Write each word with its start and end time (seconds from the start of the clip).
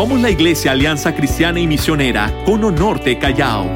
Somos 0.00 0.18
la 0.18 0.30
Iglesia 0.30 0.72
Alianza 0.72 1.14
Cristiana 1.14 1.60
y 1.60 1.66
Misionera 1.66 2.32
Cono 2.46 2.70
Norte 2.70 3.18
Callao, 3.18 3.70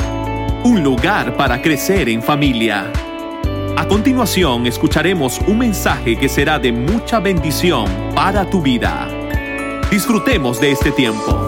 un 0.64 0.82
lugar 0.82 1.36
para 1.36 1.60
crecer 1.60 2.08
en 2.08 2.22
familia. 2.22 2.90
A 3.76 3.86
continuación 3.86 4.66
escucharemos 4.66 5.38
un 5.46 5.58
mensaje 5.58 6.18
que 6.18 6.30
será 6.30 6.58
de 6.58 6.72
mucha 6.72 7.20
bendición 7.20 7.84
para 8.14 8.48
tu 8.48 8.62
vida. 8.62 9.06
Disfrutemos 9.90 10.58
de 10.62 10.70
este 10.70 10.92
tiempo. 10.92 11.38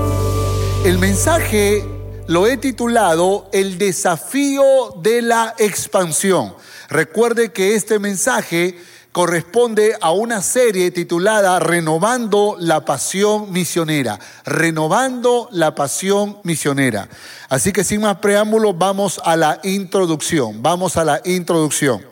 El 0.84 0.98
mensaje 0.98 1.82
lo 2.26 2.46
he 2.46 2.58
titulado 2.58 3.48
El 3.54 3.78
desafío 3.78 4.92
de 5.00 5.22
la 5.22 5.54
expansión. 5.56 6.54
Recuerde 6.90 7.50
que 7.50 7.76
este 7.76 7.98
mensaje 7.98 8.76
corresponde 9.16 9.96
a 9.98 10.10
una 10.10 10.42
serie 10.42 10.90
titulada 10.90 11.58
Renovando 11.58 12.54
la 12.60 12.84
Pasión 12.84 13.50
Misionera. 13.50 14.20
Renovando 14.44 15.48
la 15.52 15.74
Pasión 15.74 16.36
Misionera. 16.42 17.08
Así 17.48 17.72
que 17.72 17.82
sin 17.82 18.02
más 18.02 18.18
preámbulos, 18.18 18.76
vamos 18.76 19.18
a 19.24 19.34
la 19.34 19.58
introducción. 19.64 20.62
Vamos 20.62 20.98
a 20.98 21.04
la 21.06 21.22
introducción. 21.24 22.04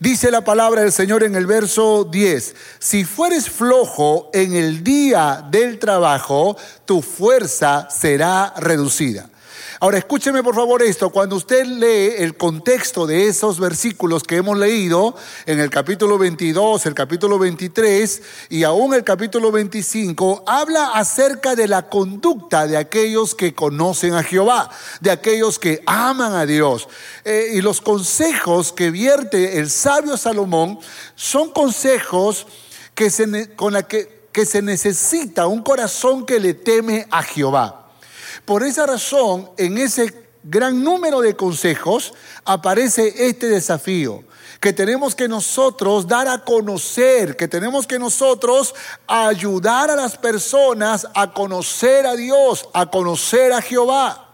Dice 0.00 0.32
la 0.32 0.42
palabra 0.42 0.80
del 0.80 0.90
Señor 0.90 1.22
en 1.22 1.36
el 1.36 1.46
verso 1.46 2.08
10, 2.10 2.56
si 2.80 3.04
fueres 3.04 3.48
flojo 3.48 4.28
en 4.32 4.56
el 4.56 4.82
día 4.82 5.46
del 5.48 5.78
trabajo, 5.78 6.56
tu 6.84 7.02
fuerza 7.02 7.86
será 7.88 8.52
reducida. 8.56 9.30
Ahora 9.80 9.98
escúcheme 9.98 10.42
por 10.42 10.54
favor 10.54 10.82
esto, 10.82 11.10
cuando 11.10 11.36
usted 11.36 11.64
lee 11.66 12.14
el 12.18 12.36
contexto 12.36 13.06
de 13.06 13.26
esos 13.26 13.58
versículos 13.58 14.22
que 14.22 14.36
hemos 14.36 14.56
leído 14.56 15.16
en 15.46 15.58
el 15.58 15.70
capítulo 15.70 16.18
22, 16.18 16.86
el 16.86 16.94
capítulo 16.94 17.38
23 17.38 18.22
y 18.50 18.62
aún 18.64 18.94
el 18.94 19.04
capítulo 19.04 19.50
25, 19.50 20.44
habla 20.46 20.92
acerca 20.92 21.54
de 21.54 21.68
la 21.68 21.88
conducta 21.88 22.66
de 22.66 22.76
aquellos 22.76 23.34
que 23.34 23.54
conocen 23.54 24.14
a 24.14 24.22
Jehová, 24.22 24.70
de 25.00 25.10
aquellos 25.10 25.58
que 25.58 25.82
aman 25.86 26.34
a 26.34 26.46
Dios. 26.46 26.88
Eh, 27.24 27.52
y 27.54 27.60
los 27.60 27.80
consejos 27.80 28.72
que 28.72 28.90
vierte 28.90 29.58
el 29.58 29.70
sabio 29.70 30.16
Salomón 30.16 30.78
son 31.14 31.50
consejos 31.50 32.46
que 32.94 33.10
se, 33.10 33.54
con 33.56 33.72
la 33.72 33.82
que, 33.84 34.28
que 34.32 34.46
se 34.46 34.62
necesita 34.62 35.46
un 35.46 35.62
corazón 35.62 36.26
que 36.26 36.40
le 36.40 36.54
teme 36.54 37.06
a 37.10 37.22
Jehová. 37.22 37.81
Por 38.44 38.62
esa 38.62 38.86
razón, 38.86 39.50
en 39.56 39.78
ese 39.78 40.12
gran 40.42 40.82
número 40.82 41.20
de 41.20 41.36
consejos 41.36 42.12
aparece 42.44 43.26
este 43.28 43.48
desafío 43.48 44.24
que 44.62 44.72
tenemos 44.72 45.16
que 45.16 45.26
nosotros 45.26 46.06
dar 46.06 46.28
a 46.28 46.44
conocer, 46.44 47.36
que 47.36 47.48
tenemos 47.48 47.84
que 47.84 47.98
nosotros 47.98 48.76
ayudar 49.08 49.90
a 49.90 49.96
las 49.96 50.16
personas 50.16 51.08
a 51.14 51.32
conocer 51.32 52.06
a 52.06 52.14
Dios, 52.14 52.68
a 52.72 52.86
conocer 52.86 53.52
a 53.52 53.60
Jehová. 53.60 54.31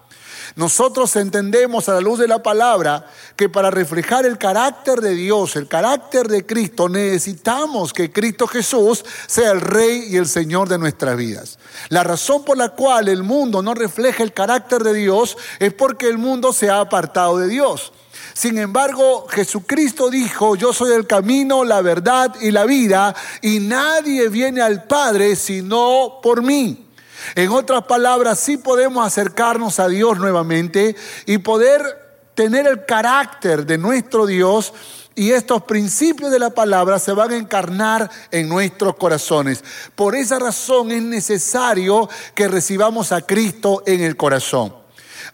Nosotros 0.58 1.14
entendemos 1.14 1.88
a 1.88 1.94
la 1.94 2.00
luz 2.00 2.18
de 2.18 2.26
la 2.26 2.42
palabra 2.42 3.06
que 3.36 3.48
para 3.48 3.70
reflejar 3.70 4.26
el 4.26 4.38
carácter 4.38 5.00
de 5.00 5.14
Dios, 5.14 5.54
el 5.54 5.68
carácter 5.68 6.26
de 6.26 6.44
Cristo, 6.44 6.88
necesitamos 6.88 7.92
que 7.92 8.10
Cristo 8.10 8.48
Jesús 8.48 9.04
sea 9.28 9.52
el 9.52 9.60
Rey 9.60 10.08
y 10.08 10.16
el 10.16 10.26
Señor 10.26 10.68
de 10.68 10.78
nuestras 10.78 11.16
vidas. 11.16 11.60
La 11.90 12.02
razón 12.02 12.44
por 12.44 12.58
la 12.58 12.70
cual 12.70 13.06
el 13.06 13.22
mundo 13.22 13.62
no 13.62 13.72
refleja 13.72 14.24
el 14.24 14.32
carácter 14.32 14.82
de 14.82 14.94
Dios 14.94 15.36
es 15.60 15.72
porque 15.74 16.08
el 16.08 16.18
mundo 16.18 16.52
se 16.52 16.68
ha 16.68 16.80
apartado 16.80 17.38
de 17.38 17.46
Dios. 17.46 17.92
Sin 18.34 18.58
embargo, 18.58 19.28
Jesucristo 19.28 20.10
dijo, 20.10 20.56
yo 20.56 20.72
soy 20.72 20.92
el 20.92 21.06
camino, 21.06 21.62
la 21.62 21.82
verdad 21.82 22.34
y 22.40 22.50
la 22.50 22.64
vida, 22.64 23.14
y 23.42 23.60
nadie 23.60 24.28
viene 24.28 24.60
al 24.60 24.88
Padre 24.88 25.36
sino 25.36 26.18
por 26.20 26.42
mí. 26.42 26.87
En 27.34 27.50
otras 27.50 27.84
palabras, 27.84 28.38
sí 28.38 28.56
podemos 28.56 29.06
acercarnos 29.06 29.78
a 29.78 29.88
Dios 29.88 30.18
nuevamente 30.18 30.96
y 31.26 31.38
poder 31.38 32.08
tener 32.34 32.66
el 32.66 32.84
carácter 32.84 33.66
de 33.66 33.78
nuestro 33.78 34.26
Dios 34.26 34.72
y 35.18 35.32
estos 35.32 35.64
principios 35.64 36.30
de 36.30 36.38
la 36.38 36.50
palabra 36.50 37.00
se 37.00 37.12
van 37.12 37.32
a 37.32 37.36
encarnar 37.36 38.08
en 38.30 38.48
nuestros 38.48 38.94
corazones. 38.94 39.64
Por 39.96 40.14
esa 40.14 40.38
razón 40.38 40.92
es 40.92 41.02
necesario 41.02 42.08
que 42.36 42.46
recibamos 42.46 43.10
a 43.10 43.22
Cristo 43.22 43.82
en 43.84 44.02
el 44.02 44.16
corazón. 44.16 44.72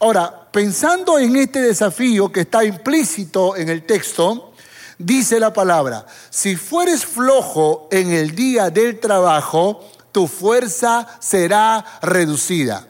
Ahora, 0.00 0.48
pensando 0.50 1.18
en 1.18 1.36
este 1.36 1.60
desafío 1.60 2.32
que 2.32 2.40
está 2.40 2.64
implícito 2.64 3.56
en 3.56 3.68
el 3.68 3.84
texto, 3.84 4.54
dice 4.96 5.38
la 5.38 5.52
palabra, 5.52 6.06
si 6.30 6.56
fueres 6.56 7.04
flojo 7.04 7.88
en 7.90 8.10
el 8.10 8.34
día 8.34 8.70
del 8.70 8.98
trabajo, 8.98 9.84
tu 10.14 10.28
fuerza 10.28 11.08
será 11.18 11.84
reducida. 12.00 12.86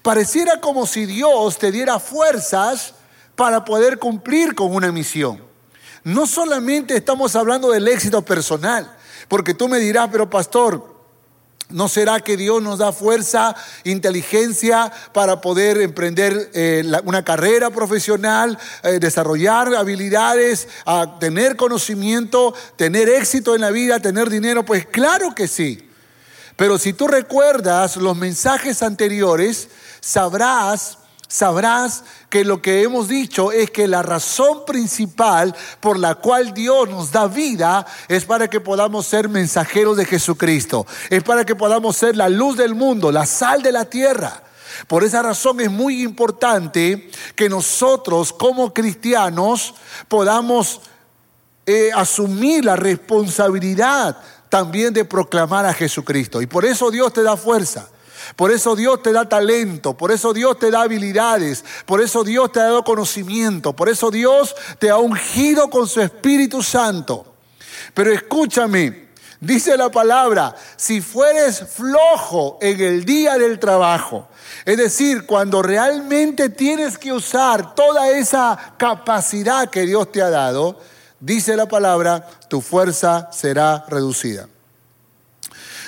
Pareciera 0.00 0.58
como 0.58 0.86
si 0.86 1.04
Dios 1.04 1.58
te 1.58 1.70
diera 1.70 2.00
fuerzas 2.00 2.94
para 3.34 3.62
poder 3.64 3.98
cumplir 3.98 4.54
con 4.54 4.74
una 4.74 4.90
misión. 4.90 5.44
No 6.02 6.26
solamente 6.26 6.96
estamos 6.96 7.36
hablando 7.36 7.70
del 7.70 7.86
éxito 7.88 8.22
personal, 8.22 8.90
porque 9.28 9.52
tú 9.52 9.68
me 9.68 9.78
dirás, 9.78 10.08
pero 10.10 10.30
pastor, 10.30 10.96
¿No 11.68 11.88
será 11.88 12.20
que 12.20 12.36
Dios 12.36 12.62
nos 12.62 12.78
da 12.78 12.92
fuerza, 12.92 13.56
inteligencia 13.82 14.92
para 15.12 15.40
poder 15.40 15.80
emprender 15.80 16.52
eh, 16.54 16.84
una 17.04 17.24
carrera 17.24 17.70
profesional, 17.70 18.56
eh, 18.84 19.00
desarrollar 19.00 19.74
habilidades, 19.74 20.68
tener 21.18 21.56
conocimiento, 21.56 22.54
tener 22.76 23.08
éxito 23.08 23.56
en 23.56 23.62
la 23.62 23.72
vida, 23.72 23.98
tener 23.98 24.30
dinero? 24.30 24.64
Pues 24.64 24.86
claro 24.86 25.34
que 25.34 25.48
sí. 25.48 25.85
Pero 26.56 26.78
si 26.78 26.94
tú 26.94 27.06
recuerdas 27.06 27.96
los 27.96 28.16
mensajes 28.16 28.82
anteriores, 28.82 29.68
sabrás, 30.00 30.98
sabrás 31.28 32.04
que 32.30 32.44
lo 32.44 32.62
que 32.62 32.82
hemos 32.82 33.08
dicho 33.08 33.52
es 33.52 33.70
que 33.70 33.86
la 33.86 34.02
razón 34.02 34.64
principal 34.66 35.54
por 35.80 35.98
la 35.98 36.14
cual 36.14 36.54
Dios 36.54 36.88
nos 36.88 37.12
da 37.12 37.26
vida 37.26 37.86
es 38.08 38.24
para 38.24 38.48
que 38.48 38.60
podamos 38.60 39.06
ser 39.06 39.28
mensajeros 39.28 39.98
de 39.98 40.06
Jesucristo, 40.06 40.86
es 41.10 41.22
para 41.22 41.44
que 41.44 41.54
podamos 41.54 41.96
ser 41.96 42.16
la 42.16 42.30
luz 42.30 42.56
del 42.56 42.74
mundo, 42.74 43.12
la 43.12 43.26
sal 43.26 43.62
de 43.62 43.72
la 43.72 43.84
tierra. 43.84 44.42
Por 44.88 45.04
esa 45.04 45.22
razón 45.22 45.60
es 45.60 45.70
muy 45.70 46.02
importante 46.02 47.10
que 47.34 47.48
nosotros 47.48 48.32
como 48.32 48.72
cristianos 48.72 49.74
podamos 50.08 50.80
eh, 51.66 51.90
asumir 51.94 52.64
la 52.64 52.76
responsabilidad 52.76 54.16
también 54.56 54.94
de 54.94 55.04
proclamar 55.04 55.66
a 55.66 55.74
Jesucristo. 55.74 56.40
Y 56.40 56.46
por 56.46 56.64
eso 56.64 56.90
Dios 56.90 57.12
te 57.12 57.22
da 57.22 57.36
fuerza. 57.36 57.90
Por 58.36 58.50
eso 58.50 58.74
Dios 58.74 59.02
te 59.02 59.12
da 59.12 59.28
talento, 59.28 59.94
por 59.94 60.10
eso 60.10 60.32
Dios 60.32 60.58
te 60.58 60.70
da 60.70 60.80
habilidades, 60.80 61.62
por 61.84 62.00
eso 62.00 62.24
Dios 62.24 62.50
te 62.50 62.60
ha 62.60 62.64
dado 62.64 62.82
conocimiento, 62.82 63.74
por 63.76 63.90
eso 63.90 64.10
Dios 64.10 64.56
te 64.78 64.88
ha 64.88 64.96
ungido 64.96 65.68
con 65.68 65.86
su 65.86 66.00
Espíritu 66.00 66.62
Santo. 66.62 67.34
Pero 67.92 68.10
escúchame, 68.10 69.10
dice 69.40 69.76
la 69.76 69.90
palabra, 69.90 70.56
si 70.76 71.02
fueres 71.02 71.62
flojo 71.76 72.56
en 72.62 72.80
el 72.80 73.04
día 73.04 73.36
del 73.36 73.58
trabajo, 73.58 74.26
es 74.64 74.78
decir, 74.78 75.26
cuando 75.26 75.60
realmente 75.60 76.48
tienes 76.48 76.96
que 76.96 77.12
usar 77.12 77.74
toda 77.74 78.10
esa 78.10 78.74
capacidad 78.78 79.68
que 79.68 79.82
Dios 79.82 80.10
te 80.10 80.22
ha 80.22 80.30
dado, 80.30 80.80
dice 81.20 81.56
la 81.56 81.66
palabra, 81.66 82.28
tu 82.48 82.60
fuerza 82.60 83.30
será 83.32 83.84
reducida. 83.88 84.48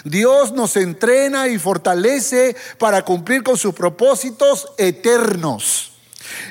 Dios 0.05 0.53
nos 0.53 0.77
entrena 0.77 1.49
y 1.49 1.59
fortalece 1.59 2.57
para 2.79 3.05
cumplir 3.05 3.43
con 3.43 3.57
sus 3.57 3.75
propósitos 3.75 4.73
eternos. 4.79 5.93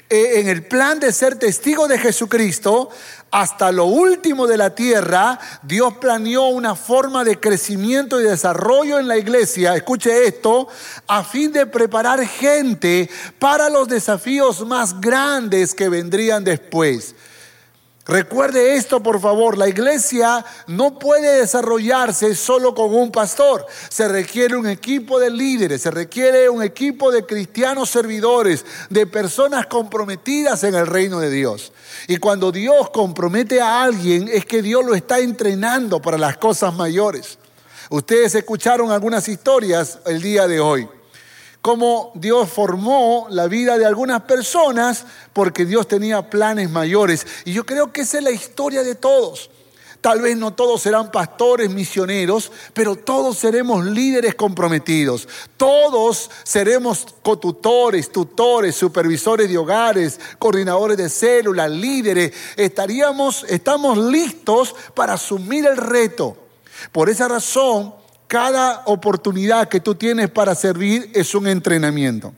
Eh, 0.09 0.39
en 0.39 0.47
el 0.47 0.65
plan 0.65 0.99
de 0.99 1.11
ser 1.11 1.35
testigo 1.35 1.87
de 1.87 1.99
Jesucristo, 1.99 2.89
hasta 3.29 3.71
lo 3.71 3.85
último 3.85 4.47
de 4.47 4.57
la 4.57 4.73
tierra, 4.73 5.39
Dios 5.63 5.95
planeó 5.99 6.47
una 6.47 6.75
forma 6.75 7.23
de 7.23 7.39
crecimiento 7.39 8.19
y 8.19 8.23
desarrollo 8.23 8.99
en 8.99 9.07
la 9.07 9.17
iglesia, 9.17 9.75
escuche 9.75 10.25
esto, 10.25 10.67
a 11.07 11.23
fin 11.23 11.51
de 11.51 11.65
preparar 11.65 12.25
gente 12.25 13.09
para 13.37 13.69
los 13.69 13.87
desafíos 13.87 14.65
más 14.65 14.99
grandes 15.01 15.75
que 15.75 15.89
vendrían 15.89 16.43
después. 16.43 17.15
Recuerde 18.07 18.75
esto, 18.75 19.03
por 19.03 19.19
favor, 19.19 19.57
la 19.57 19.67
iglesia 19.67 20.45
no 20.67 20.97
puede 20.97 21.39
desarrollarse 21.39 22.35
solo 22.35 22.73
con 22.73 22.95
un 22.95 23.11
pastor. 23.11 23.65
Se 23.89 24.07
requiere 24.07 24.55
un 24.55 24.67
equipo 24.67 25.19
de 25.19 25.29
líderes, 25.29 25.81
se 25.81 25.91
requiere 25.91 26.49
un 26.49 26.63
equipo 26.63 27.11
de 27.11 27.25
cristianos 27.25 27.89
servidores, 27.89 28.65
de 28.89 29.07
personas 29.07 29.65
comprometidas 29.65 30.63
en 30.63 30.75
el 30.75 30.87
reino 30.87 31.19
de 31.19 31.29
Dios. 31.29 31.73
Y 32.07 32.15
cuando 32.15 32.53
Dios 32.53 32.91
compromete 32.91 33.59
a 33.59 33.83
alguien 33.83 34.29
es 34.29 34.45
que 34.45 34.61
Dios 34.61 34.85
lo 34.85 34.95
está 34.95 35.19
entrenando 35.19 36.01
para 36.01 36.17
las 36.17 36.37
cosas 36.37 36.73
mayores. 36.73 37.37
Ustedes 37.89 38.35
escucharon 38.35 38.89
algunas 38.91 39.27
historias 39.27 39.99
el 40.05 40.21
día 40.21 40.47
de 40.47 40.61
hoy 40.61 40.87
cómo 41.61 42.11
Dios 42.15 42.49
formó 42.49 43.27
la 43.29 43.47
vida 43.47 43.77
de 43.77 43.85
algunas 43.85 44.21
personas 44.23 45.05
porque 45.33 45.65
Dios 45.65 45.87
tenía 45.87 46.29
planes 46.29 46.69
mayores. 46.69 47.25
Y 47.45 47.53
yo 47.53 47.65
creo 47.65 47.91
que 47.91 48.01
esa 48.01 48.17
es 48.17 48.23
la 48.23 48.31
historia 48.31 48.83
de 48.83 48.95
todos. 48.95 49.49
Tal 50.01 50.21
vez 50.21 50.37
no 50.37 50.53
todos 50.53 50.83
serán 50.83 51.11
pastores, 51.11 51.69
misioneros, 51.69 52.51
pero 52.73 52.95
todos 52.95 53.37
seremos 53.39 53.83
líderes 53.83 54.35
comprometidos. 54.35 55.27
Todos 55.57 56.29
seremos 56.43 57.05
cotutores, 57.21 58.11
tutores, 58.11 58.75
supervisores 58.75 59.49
de 59.49 59.57
hogares, 59.57 60.19
coordinadores 60.37 60.97
de 60.97 61.09
células, 61.09 61.71
líderes. 61.71 62.31
Estaríamos, 62.55 63.43
estamos 63.49 63.97
listos 63.97 64.75
para 64.93 65.13
asumir 65.13 65.65
el 65.65 65.77
reto. 65.77 66.37
Por 66.91 67.09
esa 67.09 67.27
razón, 67.27 67.93
cada 68.27 68.83
oportunidad 68.85 69.69
que 69.69 69.79
tú 69.79 69.95
tienes 69.95 70.29
para 70.29 70.55
servir 70.55 71.11
es 71.13 71.33
un 71.33 71.47
entrenamiento. 71.47 72.33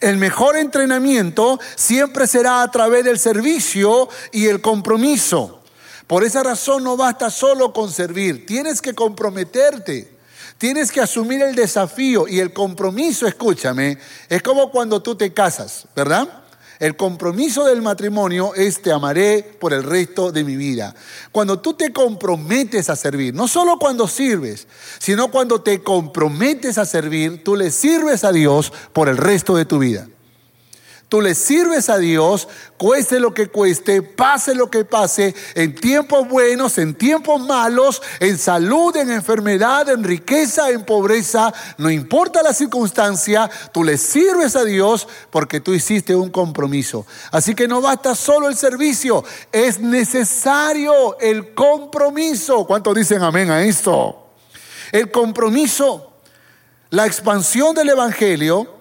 El 0.00 0.16
mejor 0.16 0.56
entrenamiento 0.56 1.58
siempre 1.74 2.26
será 2.26 2.62
a 2.62 2.70
través 2.70 3.04
del 3.04 3.18
servicio 3.18 4.08
y 4.32 4.46
el 4.46 4.60
compromiso. 4.60 5.60
Por 6.06 6.22
esa 6.24 6.42
razón 6.42 6.84
no 6.84 6.96
basta 6.96 7.30
solo 7.30 7.72
con 7.72 7.90
servir, 7.90 8.46
tienes 8.46 8.80
que 8.80 8.94
comprometerte. 8.94 10.16
Tienes 10.58 10.90
que 10.90 11.02
asumir 11.02 11.42
el 11.42 11.54
desafío 11.54 12.26
y 12.26 12.40
el 12.40 12.54
compromiso, 12.54 13.26
escúchame, 13.26 13.98
es 14.28 14.42
como 14.42 14.70
cuando 14.70 15.02
tú 15.02 15.14
te 15.14 15.34
casas, 15.34 15.86
¿verdad? 15.94 16.45
El 16.78 16.96
compromiso 16.96 17.64
del 17.64 17.80
matrimonio 17.80 18.54
es 18.54 18.82
te 18.82 18.92
amaré 18.92 19.42
por 19.58 19.72
el 19.72 19.82
resto 19.82 20.30
de 20.32 20.44
mi 20.44 20.56
vida. 20.56 20.94
Cuando 21.32 21.58
tú 21.60 21.74
te 21.74 21.92
comprometes 21.92 22.90
a 22.90 22.96
servir, 22.96 23.34
no 23.34 23.48
solo 23.48 23.78
cuando 23.78 24.06
sirves, 24.08 24.66
sino 24.98 25.30
cuando 25.30 25.62
te 25.62 25.82
comprometes 25.82 26.76
a 26.78 26.84
servir, 26.84 27.42
tú 27.42 27.56
le 27.56 27.70
sirves 27.70 28.24
a 28.24 28.32
Dios 28.32 28.72
por 28.92 29.08
el 29.08 29.16
resto 29.16 29.56
de 29.56 29.64
tu 29.64 29.78
vida. 29.78 30.08
Tú 31.08 31.20
le 31.20 31.36
sirves 31.36 31.88
a 31.88 31.98
Dios, 31.98 32.48
cueste 32.76 33.20
lo 33.20 33.32
que 33.32 33.46
cueste, 33.46 34.02
pase 34.02 34.56
lo 34.56 34.68
que 34.68 34.84
pase, 34.84 35.36
en 35.54 35.72
tiempos 35.76 36.26
buenos, 36.28 36.78
en 36.78 36.96
tiempos 36.96 37.40
malos, 37.40 38.02
en 38.18 38.36
salud, 38.36 38.96
en 38.96 39.12
enfermedad, 39.12 39.88
en 39.88 40.02
riqueza, 40.02 40.68
en 40.70 40.84
pobreza, 40.84 41.54
no 41.78 41.90
importa 41.90 42.42
la 42.42 42.52
circunstancia, 42.52 43.48
tú 43.72 43.84
le 43.84 43.98
sirves 43.98 44.56
a 44.56 44.64
Dios 44.64 45.06
porque 45.30 45.60
tú 45.60 45.74
hiciste 45.74 46.16
un 46.16 46.30
compromiso. 46.30 47.06
Así 47.30 47.54
que 47.54 47.68
no 47.68 47.80
basta 47.80 48.16
solo 48.16 48.48
el 48.48 48.56
servicio, 48.56 49.22
es 49.52 49.78
necesario 49.78 51.16
el 51.20 51.54
compromiso. 51.54 52.66
¿Cuántos 52.66 52.96
dicen 52.96 53.22
amén 53.22 53.48
a 53.52 53.62
esto? 53.62 54.26
El 54.90 55.12
compromiso, 55.12 56.14
la 56.90 57.06
expansión 57.06 57.76
del 57.76 57.90
Evangelio 57.90 58.75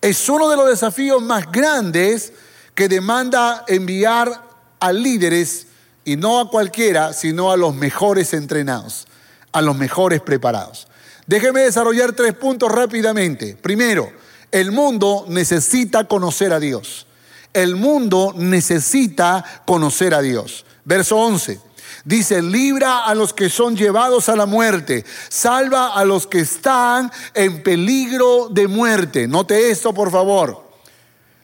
es 0.00 0.28
uno 0.28 0.48
de 0.48 0.56
los 0.56 0.68
desafíos 0.68 1.22
más 1.22 1.50
grandes 1.50 2.32
que 2.74 2.88
demanda 2.88 3.64
enviar 3.68 4.42
a 4.80 4.92
líderes 4.92 5.66
y 6.04 6.16
no 6.16 6.38
a 6.38 6.50
cualquiera, 6.50 7.12
sino 7.12 7.50
a 7.50 7.56
los 7.56 7.74
mejores 7.74 8.32
entrenados, 8.32 9.06
a 9.52 9.62
los 9.62 9.76
mejores 9.76 10.20
preparados. 10.20 10.86
Déjeme 11.26 11.62
desarrollar 11.62 12.12
tres 12.12 12.34
puntos 12.34 12.70
rápidamente. 12.70 13.56
Primero, 13.60 14.12
el 14.52 14.70
mundo 14.70 15.24
necesita 15.28 16.04
conocer 16.04 16.52
a 16.52 16.60
Dios. 16.60 17.06
El 17.52 17.74
mundo 17.74 18.32
necesita 18.36 19.44
conocer 19.66 20.14
a 20.14 20.20
Dios. 20.20 20.64
Verso 20.84 21.16
11. 21.16 21.58
Dice, 22.04 22.42
libra 22.42 23.04
a 23.04 23.14
los 23.14 23.32
que 23.32 23.48
son 23.48 23.76
llevados 23.76 24.28
a 24.28 24.36
la 24.36 24.46
muerte, 24.46 25.04
salva 25.28 25.94
a 25.94 26.04
los 26.04 26.26
que 26.26 26.40
están 26.40 27.10
en 27.34 27.62
peligro 27.62 28.48
de 28.50 28.68
muerte. 28.68 29.26
Note 29.26 29.70
esto, 29.70 29.92
por 29.92 30.10
favor. 30.10 30.64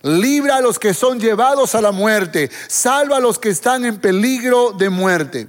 Libra 0.02 0.56
a 0.56 0.60
los 0.60 0.78
que 0.78 0.94
son 0.94 1.20
llevados 1.20 1.74
a 1.74 1.80
la 1.80 1.92
muerte, 1.92 2.50
salva 2.68 3.18
a 3.18 3.20
los 3.20 3.38
que 3.38 3.50
están 3.50 3.84
en 3.84 3.98
peligro 3.98 4.72
de 4.72 4.90
muerte. 4.90 5.48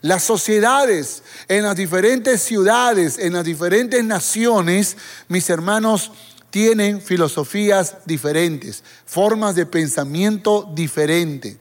Las 0.00 0.24
sociedades 0.24 1.22
en 1.46 1.62
las 1.62 1.76
diferentes 1.76 2.42
ciudades, 2.42 3.18
en 3.18 3.34
las 3.34 3.44
diferentes 3.44 4.02
naciones, 4.02 4.96
mis 5.28 5.48
hermanos, 5.48 6.10
tienen 6.50 7.00
filosofías 7.00 7.96
diferentes, 8.04 8.84
formas 9.06 9.54
de 9.54 9.64
pensamiento 9.64 10.70
diferentes. 10.74 11.56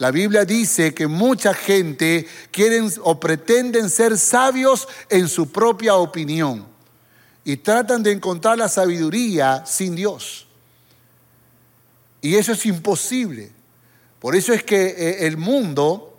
La 0.00 0.10
Biblia 0.10 0.46
dice 0.46 0.94
que 0.94 1.06
mucha 1.06 1.52
gente 1.52 2.26
quieren 2.50 2.90
o 3.02 3.20
pretenden 3.20 3.90
ser 3.90 4.16
sabios 4.16 4.88
en 5.10 5.28
su 5.28 5.52
propia 5.52 5.96
opinión 5.96 6.66
y 7.44 7.58
tratan 7.58 8.02
de 8.02 8.12
encontrar 8.12 8.56
la 8.56 8.70
sabiduría 8.70 9.62
sin 9.66 9.94
Dios. 9.94 10.46
Y 12.22 12.36
eso 12.36 12.52
es 12.52 12.64
imposible. 12.64 13.52
Por 14.20 14.34
eso 14.34 14.54
es 14.54 14.64
que 14.64 14.86
eh, 14.86 15.26
el 15.26 15.36
mundo 15.36 16.18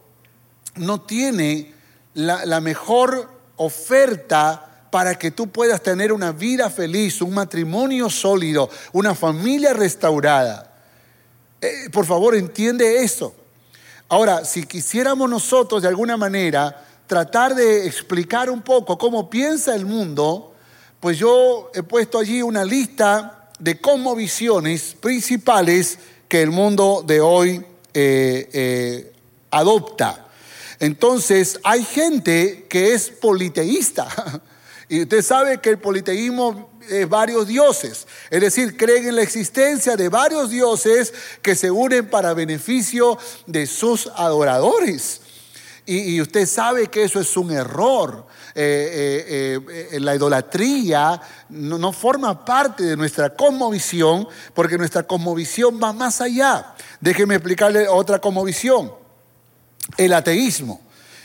no 0.75 1.01
tiene 1.01 1.73
la, 2.13 2.61
mejor 2.61 3.31
oferta 3.55 4.89
para 4.91 5.17
que 5.17 5.31
tú 5.31 5.49
puedas 5.49 5.81
tener 5.81 6.13
una 6.13 6.31
vida 6.31 6.69
feliz, 6.69 7.19
un 7.19 7.33
matrimonio 7.33 8.11
sólido, 8.11 8.69
una 8.91 9.15
familia 9.15 9.73
restaurada. 9.73 10.71
Eh, 11.59 11.89
por 11.91 12.05
favor, 12.05 12.35
entiende 12.35 13.03
eso. 13.03 13.40
Ahora, 14.11 14.43
si 14.43 14.65
quisiéramos 14.65 15.29
nosotros 15.29 15.81
de 15.81 15.87
alguna 15.87 16.17
manera 16.17 16.83
tratar 17.07 17.55
de 17.55 17.87
explicar 17.87 18.49
un 18.49 18.61
poco 18.61 18.97
cómo 18.97 19.29
piensa 19.29 19.73
el 19.73 19.85
mundo, 19.85 20.53
pues 20.99 21.17
yo 21.17 21.71
he 21.73 21.81
puesto 21.81 22.19
allí 22.19 22.41
una 22.41 22.65
lista 22.65 23.49
de 23.57 23.79
visiones 24.17 24.97
principales 24.99 25.97
que 26.27 26.41
el 26.41 26.51
mundo 26.51 27.05
de 27.07 27.21
hoy 27.21 27.65
eh, 27.93 28.49
eh, 28.51 29.13
adopta. 29.49 30.27
Entonces, 30.81 31.61
hay 31.63 31.85
gente 31.85 32.65
que 32.69 32.93
es 32.93 33.09
politeísta. 33.09 34.09
Y 34.89 35.03
usted 35.03 35.21
sabe 35.21 35.61
que 35.61 35.69
el 35.69 35.77
politeísmo 35.79 36.69
es 36.91 37.09
varios 37.09 37.47
dioses, 37.47 38.07
es 38.29 38.41
decir, 38.41 38.77
creen 38.77 39.07
en 39.07 39.15
la 39.15 39.21
existencia 39.21 39.95
de 39.95 40.09
varios 40.09 40.49
dioses 40.49 41.13
que 41.41 41.55
se 41.55 41.71
unen 41.71 42.09
para 42.09 42.33
beneficio 42.33 43.17
de 43.47 43.65
sus 43.65 44.07
adoradores. 44.15 45.21
Y, 45.85 46.21
usted 46.21 46.45
sabe 46.45 46.87
que 46.87 47.03
eso 47.03 47.19
es 47.19 47.35
un 47.35 47.51
error. 47.51 48.25
Eh, 48.53 49.59
eh, 49.65 49.87
eh, 49.93 49.99
la 49.99 50.13
idolatría 50.13 51.19
no, 51.49 51.77
no, 51.77 51.91
forma 51.93 52.43
parte 52.43 52.83
de 52.83 52.97
nuestra 52.97 53.29
cosmovisión 53.33 54.27
porque 54.53 54.77
nuestra 54.77 55.03
cosmovisión 55.03 55.79
va 55.81 55.91
más 55.91 56.21
allá. 56.21 56.75
Déjeme 56.99 57.35
explicarle 57.35 57.87
otra 57.87 58.19
cosmovisión. 58.19 58.93
El 59.97 60.13
ateísmo. 60.13 60.81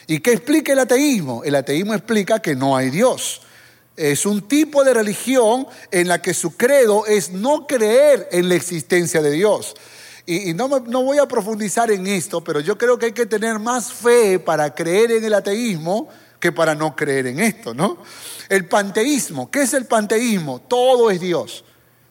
¿Y 0.06 0.20
qué 0.20 0.32
explica 0.32 0.73
el 0.73 0.78
ateísmo? 0.78 1.42
El 1.44 1.54
ateísmo 1.56 1.94
explica 1.94 2.38
que 2.40 2.54
no 2.54 2.76
hay 2.76 2.90
Dios. 2.90 3.42
Es 3.97 4.26
un 4.26 4.43
tipo 4.47 4.85
de 4.85 4.93
religión 4.93 5.67
en 5.91 6.09
la 6.09 6.21
que 6.21 6.35
su 6.35 6.57
credo 6.57 7.07
es 7.07 7.33
no 7.33 7.67
creer 7.67 8.29
en 8.31 8.49
la 8.49 8.55
existencia 8.55 9.23
de 9.23 9.31
Dios. 9.31 9.75
Y, 10.26 10.55
no, 10.55 10.69
no, 10.69 11.03
voy 11.03 11.19
a 11.19 11.26
profundizar 11.26 11.91
en 11.91 12.07
esto, 12.07 12.43
pero 12.43 12.61
yo 12.61 12.76
creo 12.76 12.99
que 12.99 13.07
hay 13.07 13.12
que 13.12 13.26
tener 13.26 13.61
más 13.61 13.93
fe 13.93 14.41
para 14.41 14.75
creer 14.75 15.12
en 15.12 15.25
el 15.25 15.33
ateísmo 15.33 16.09
que 16.41 16.50
para 16.53 16.75
no 16.75 16.97
creer 16.97 17.29
en 17.29 17.38
esto, 17.38 17.73
¿no? 17.73 17.99
El 18.49 18.67
panteísmo, 18.67 19.50
¿qué 19.50 19.62
es 19.62 19.73
el 19.73 19.87
panteísmo? 19.87 20.61
Todo 20.61 21.11
es 21.11 21.21
Dios, 21.21 21.65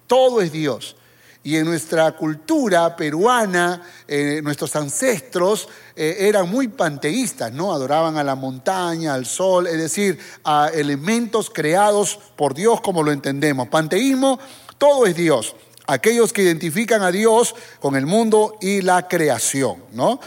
todo 0.08 0.42
es 0.42 0.51
Dios. 0.51 0.96
Y 1.45 1.57
en 1.57 1.65
nuestra 1.65 2.11
cultura 2.13 2.95
peruana, 2.95 3.79
eh, 4.07 4.41
nuestros 4.43 4.75
ancestros 4.75 5.69
eh, 5.95 6.15
eran 6.21 6.49
muy 6.49 6.69
panteístas, 6.69 7.53
¿no? 7.53 7.71
Adoraban 7.71 8.17
a 8.17 8.23
la 8.23 8.33
montaña, 8.33 9.13
al 9.13 9.27
sol, 9.27 9.67
es 9.67 9.77
decir, 9.77 10.17
a 10.43 10.71
elementos 10.73 11.51
creados 11.51 12.17
por 12.35 12.55
Dios 12.55 12.81
como 12.81 13.03
lo 13.03 13.11
entendemos. 13.11 13.67
Panteísmo, 13.67 14.39
todo 14.79 15.05
es 15.05 15.15
Dios. 15.15 15.55
Aquellos 15.85 16.33
que 16.33 16.41
identifican 16.41 17.03
a 17.03 17.11
Dios 17.11 17.53
con 17.79 17.95
el 17.95 18.07
mundo 18.07 18.57
y 18.59 18.81
la 18.81 19.07
creación, 19.07 19.83
¿no? 19.91 20.19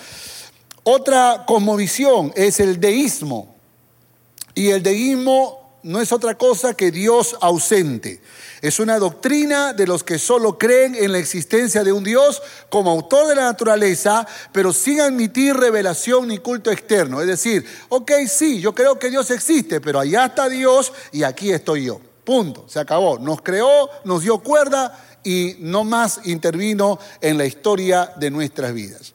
Otra 0.85 1.43
cosmovisión 1.49 2.33
es 2.37 2.61
el 2.61 2.79
deísmo. 2.79 3.57
Y 4.55 4.69
el 4.69 4.85
deísmo 4.85 5.81
no 5.83 6.01
es 6.01 6.13
otra 6.13 6.37
cosa 6.37 6.75
que 6.75 6.93
Dios 6.93 7.37
ausente. 7.41 8.21
Es 8.61 8.81
una 8.81 8.99
doctrina 8.99 9.73
de 9.73 9.87
los 9.87 10.03
que 10.03 10.19
solo 10.19 10.59
creen 10.59 10.95
en 10.95 11.13
la 11.13 11.19
existencia 11.19 11.85
de 11.85 11.93
un 11.93 12.03
Dios 12.03 12.43
como 12.69 12.91
autor 12.91 13.29
de 13.29 13.37
la 13.37 13.45
naturaleza, 13.45 14.27
pero 14.53 14.73
sin 14.73 15.01
admitir 15.01 15.57
revelación 15.57 16.29
ni 16.29 16.39
culto 16.39 16.71
externo. 16.71 17.21
Es 17.21 17.27
decir, 17.27 17.65
ok, 17.89 18.13
sí, 18.29 18.61
yo 18.61 18.75
creo 18.75 18.99
que 18.99 19.11
Dios 19.11 19.31
existe, 19.31 19.81
pero 19.81 20.01
allá 20.01 20.27
está 20.27 20.49
Dios 20.49 20.93
y 21.13 21.23
aquí 21.23 21.53
estoy 21.53 21.85
yo. 21.85 22.01
Punto, 22.25 22.65
se 22.69 22.81
acabó. 22.81 23.19
Nos 23.19 23.43
creó, 23.43 23.89
nos 24.05 24.23
dio 24.23 24.39
cuerda 24.39 25.07
y 25.25 25.57
no 25.61 25.85
más 25.85 26.21
intervino 26.25 26.99
en 27.21 27.39
la 27.39 27.47
historia 27.47 28.13
de 28.17 28.31
nuestras 28.31 28.75
vidas. 28.75 29.15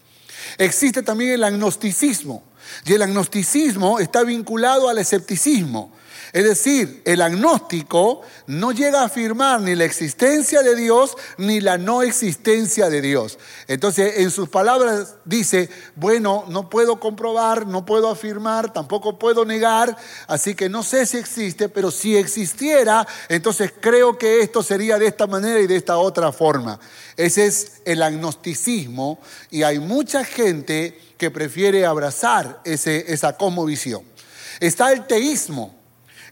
Existe 0.57 1.03
también 1.03 1.31
el 1.31 1.43
agnosticismo. 1.43 2.43
Y 2.85 2.93
el 2.93 3.01
agnosticismo 3.01 3.99
está 3.99 4.23
vinculado 4.23 4.89
al 4.89 4.97
escepticismo. 4.97 5.91
Es 6.33 6.43
decir, 6.45 7.03
el 7.05 7.21
agnóstico 7.21 8.21
no 8.47 8.71
llega 8.71 9.01
a 9.01 9.05
afirmar 9.05 9.61
ni 9.61 9.75
la 9.75 9.83
existencia 9.83 10.63
de 10.63 10.75
Dios 10.75 11.15
ni 11.37 11.61
la 11.61 11.77
no 11.77 12.01
existencia 12.01 12.89
de 12.89 13.01
Dios. 13.01 13.37
Entonces, 13.67 14.17
en 14.17 14.31
sus 14.31 14.49
palabras 14.49 15.13
dice, 15.25 15.69
bueno, 15.95 16.45
no 16.49 16.71
puedo 16.71 16.99
comprobar, 16.99 17.67
no 17.67 17.85
puedo 17.85 18.09
afirmar, 18.09 18.73
tampoco 18.73 19.19
puedo 19.19 19.45
negar, 19.45 19.95
así 20.25 20.55
que 20.55 20.69
no 20.69 20.81
sé 20.81 21.05
si 21.05 21.17
existe, 21.17 21.69
pero 21.69 21.91
si 21.91 22.17
existiera, 22.17 23.07
entonces 23.29 23.71
creo 23.79 24.17
que 24.17 24.41
esto 24.41 24.63
sería 24.63 24.97
de 24.97 25.05
esta 25.05 25.27
manera 25.27 25.59
y 25.59 25.67
de 25.67 25.75
esta 25.75 25.99
otra 25.99 26.31
forma. 26.31 26.79
Ese 27.15 27.45
es 27.45 27.73
el 27.85 28.01
agnosticismo 28.01 29.19
y 29.51 29.61
hay 29.61 29.77
mucha 29.77 30.23
gente 30.23 30.99
que 31.15 31.29
prefiere 31.29 31.85
abrazar 31.85 32.59
ese, 32.65 33.13
esa 33.13 33.37
cosmovisión. 33.37 34.01
Está 34.59 34.91
el 34.91 35.05
teísmo 35.05 35.82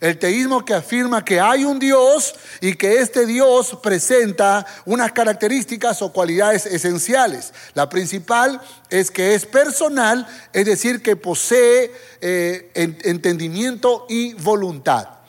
el 0.01 0.17
teísmo 0.17 0.65
que 0.65 0.74
afirma 0.74 1.24
que 1.24 1.39
hay 1.39 1.63
un 1.63 1.77
Dios 1.77 2.34
y 2.60 2.74
que 2.74 3.00
este 3.00 3.27
Dios 3.27 3.77
presenta 3.84 4.65
unas 4.84 5.12
características 5.12 6.01
o 6.01 6.12
cualidades 6.12 6.65
esenciales. 6.65 7.53
La 7.75 7.88
principal 7.88 8.60
es 8.89 9.12
que 9.12 9.36
es 9.36 9.46
personal, 9.46 10.27
es 10.51 10.65
decir, 10.65 11.03
que 11.03 11.15
posee 11.15 11.91
eh, 12.20 12.72
entendimiento 12.74 14.08
y 14.10 14.34
voluntad. 14.34 15.22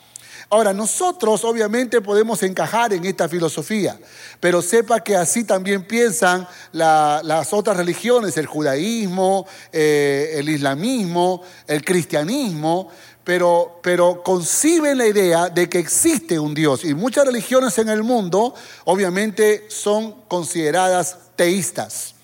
Ahora, 0.53 0.71
nosotros 0.71 1.43
obviamente 1.45 1.99
podemos 1.99 2.43
encajar 2.43 2.93
en 2.93 3.05
esta 3.05 3.27
filosofía, 3.27 3.97
pero 4.39 4.61
sepa 4.61 4.99
que 4.99 5.15
así 5.15 5.45
también 5.45 5.87
piensan 5.87 6.47
las 6.71 7.53
otras 7.53 7.75
religiones, 7.75 8.37
el 8.37 8.45
judaísmo, 8.45 9.47
eh, 9.71 10.35
el 10.35 10.49
islamismo, 10.49 11.41
el 11.65 11.83
cristianismo, 11.83 12.91
pero, 13.23 13.79
pero 13.81 14.21
conciben 14.21 14.97
la 14.97 15.07
idea 15.07 15.49
de 15.49 15.69
que 15.69 15.79
existe 15.79 16.37
un 16.37 16.53
Dios. 16.53 16.83
Y 16.83 16.93
muchas 16.93 17.25
religiones 17.25 17.77
en 17.77 17.89
el 17.89 18.03
mundo 18.03 18.53
obviamente 18.85 19.65
son 19.69 20.23
consideradas 20.27 21.17
teístas. 21.35 22.15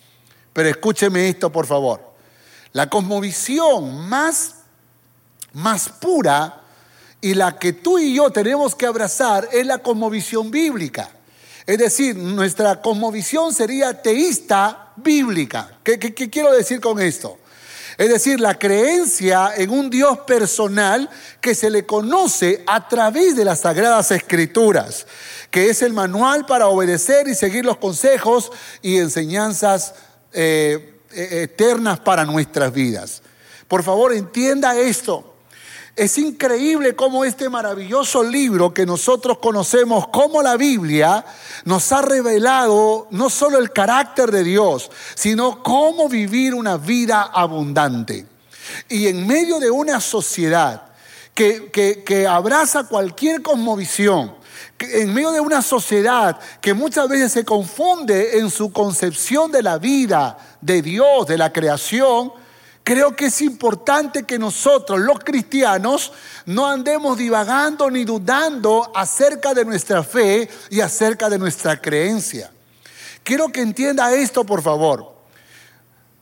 Pero 0.52 0.70
escúcheme 0.70 1.30
esto, 1.30 1.52
por 1.52 1.66
favor. 1.66 2.02
La 2.74 2.90
cosmovisión 2.90 4.10
más, 4.10 4.56
más 5.54 5.90
pura 5.90 6.64
y 7.22 7.34
la 7.34 7.58
que 7.58 7.74
tú 7.74 7.98
y 7.98 8.16
yo 8.16 8.30
tenemos 8.30 8.76
que 8.76 8.86
abrazar 8.86 9.48
es 9.52 9.66
la 9.66 9.80
cosmovisión 9.80 10.52
bíblica. 10.52 11.10
Es 11.66 11.78
decir, 11.78 12.16
nuestra 12.16 12.82
cosmovisión 12.82 13.54
sería 13.54 14.02
teísta 14.02 14.92
bíblica. 14.98 15.78
qué 15.84 16.00
quiero 16.30 16.52
decir 16.52 16.82
con 16.82 17.00
esto? 17.00 17.39
Es 18.00 18.08
decir, 18.08 18.40
la 18.40 18.58
creencia 18.58 19.52
en 19.58 19.72
un 19.72 19.90
Dios 19.90 20.20
personal 20.20 21.10
que 21.42 21.54
se 21.54 21.70
le 21.70 21.86
conoce 21.86 22.64
a 22.66 22.88
través 22.88 23.36
de 23.36 23.44
las 23.44 23.60
sagradas 23.60 24.10
escrituras, 24.12 25.06
que 25.52 25.70
es 25.70 25.82
el 25.82 25.92
manual 25.92 26.46
para 26.46 26.68
obedecer 26.68 27.28
y 27.28 27.36
seguir 27.36 27.66
los 27.66 27.76
consejos 27.76 28.54
y 28.82 29.00
enseñanzas 29.00 29.96
eh, 30.32 31.02
eh, 31.12 31.42
eternas 31.42 32.00
para 32.00 32.24
nuestras 32.24 32.72
vidas. 32.72 33.22
Por 33.68 33.84
favor, 33.84 34.14
entienda 34.14 34.80
esto. 34.80 35.29
Es 35.96 36.18
increíble 36.18 36.96
cómo 36.96 37.26
este 37.26 37.50
maravilloso 37.50 38.24
libro 38.24 38.74
que 38.74 38.86
nosotros 38.86 39.40
conocemos 39.40 40.08
como 40.08 40.42
la 40.42 40.56
Biblia 40.56 41.26
nos 41.66 41.92
ha 41.92 42.02
revelado 42.02 43.08
no 43.12 43.30
solo 43.30 43.58
el 43.58 43.72
carácter 43.72 44.32
de 44.32 44.44
Dios, 44.44 44.90
sino 45.16 45.62
cómo 45.62 46.08
vivir 46.08 46.54
una 46.54 46.78
vida 46.78 47.24
abundante. 47.34 48.26
Y 48.88 49.08
en 49.08 49.28
medio 49.28 49.60
de 49.60 49.72
una 49.72 50.00
sociedad 50.00 50.84
que, 51.34 51.72
que, 52.06 52.28
abraza 52.28 52.84
cualquier 52.84 53.42
cosmovisión, 53.42 54.36
en 54.80 55.14
medio 55.14 55.32
de 55.32 55.40
una 55.40 55.62
sociedad 55.62 56.38
que 56.62 56.74
muchas 56.74 57.08
veces 57.08 57.32
se 57.32 57.46
confunde 57.46 58.40
en 58.40 58.50
su 58.50 58.72
concepción 58.72 59.52
de 59.52 59.64
la 59.64 59.78
vida, 59.78 60.38
de 60.62 60.82
Dios, 60.82 61.28
de 61.28 61.38
la 61.38 61.52
creación, 61.52 62.32
Creo 62.90 63.16
que 63.16 63.28
es 63.28 63.44
importante 63.44 64.24
que 64.24 64.40
nosotros, 64.40 65.00
los 65.00 65.20
cristianos, 65.20 66.12
no 66.48 66.66
andemos 66.66 67.20
divagando 67.20 67.92
ni 67.92 68.04
dudando 68.04 68.92
acerca 68.96 69.54
de 69.54 69.64
nuestra 69.64 70.02
fe 70.02 70.50
y 70.72 70.82
acerca 70.82 71.30
de 71.30 71.38
nuestra 71.38 71.80
creencia. 71.80 72.50
Quiero 73.22 73.50
que 73.50 73.62
entienda 73.62 74.12
esto, 74.16 74.44
por 74.44 74.64
favor. 74.64 75.14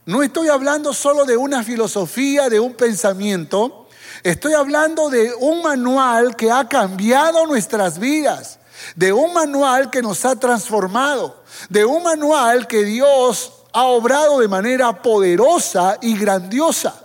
No 0.06 0.22
estoy 0.22 0.50
hablando 0.50 0.92
solo 0.92 1.24
de 1.24 1.38
una 1.38 1.64
filosofía, 1.64 2.50
de 2.50 2.60
un 2.60 2.74
pensamiento. 2.74 3.88
Estoy 4.22 4.52
hablando 4.52 5.10
de 5.10 5.34
un 5.36 5.62
manual 5.62 6.36
que 6.36 6.52
ha 6.52 6.68
cambiado 6.68 7.48
nuestras 7.48 7.98
vidas, 7.98 8.60
de 8.94 9.14
un 9.14 9.34
manual 9.34 9.90
que 9.90 10.02
nos 10.02 10.26
ha 10.26 10.36
transformado, 10.36 11.42
de 11.70 11.86
un 11.86 12.04
manual 12.04 12.68
que 12.68 12.84
Dios 12.84 13.54
ha 13.78 13.84
obrado 13.84 14.40
de 14.40 14.48
manera 14.48 15.04
poderosa 15.04 16.00
y 16.02 16.18
grandiosa. 16.18 17.00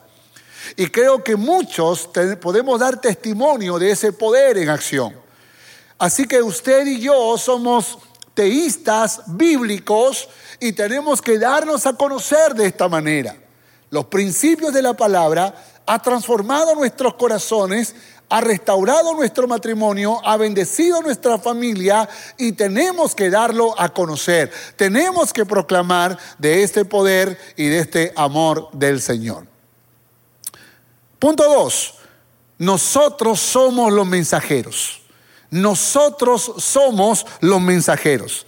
Y 0.75 0.87
creo 0.87 1.23
que 1.23 1.37
muchos 1.37 2.09
podemos 2.41 2.81
dar 2.81 2.99
testimonio 2.99 3.79
de 3.79 3.91
ese 3.91 4.11
poder 4.11 4.57
en 4.57 4.71
acción. 4.71 5.15
Así 5.99 6.27
que 6.27 6.41
usted 6.41 6.87
y 6.87 6.99
yo 6.99 7.37
somos 7.37 7.99
teístas 8.33 9.21
bíblicos 9.27 10.31
y 10.61 10.73
tenemos 10.73 11.21
que 11.21 11.39
darnos 11.39 11.85
a 11.85 11.93
conocer 11.93 12.55
de 12.55 12.69
esta 12.69 12.89
manera. 12.89 13.37
Los 13.91 14.07
principios 14.07 14.73
de 14.73 14.81
la 14.81 14.95
palabra 14.95 15.55
ha 15.85 15.99
transformado 16.01 16.75
nuestros 16.75 17.17
corazones 17.17 17.95
ha 18.33 18.41
restaurado 18.41 19.13
nuestro 19.13 19.47
matrimonio, 19.47 20.19
ha 20.25 20.39
bendecido 20.39 21.03
nuestra 21.03 21.37
familia 21.37 22.09
y 22.39 22.53
tenemos 22.53 23.15
que 23.15 23.29
darlo 23.29 23.79
a 23.79 23.91
conocer. 23.91 24.51
Tenemos 24.75 25.35
que 25.35 25.45
proclamar 25.45 26.19
de 26.39 26.63
este 26.63 26.87
poder 26.87 27.39
y 27.59 27.67
de 27.67 27.81
este 27.81 28.13
amor 28.17 28.71
del 28.73 29.03
Señor. 29.03 29.47
Punto 31.19 31.45
dos, 31.45 31.97
nosotros 32.57 33.39
somos 33.39 33.93
los 33.93 34.07
mensajeros. 34.07 35.03
Nosotros 35.51 36.55
somos 36.57 37.27
los 37.41 37.61
mensajeros. 37.61 38.47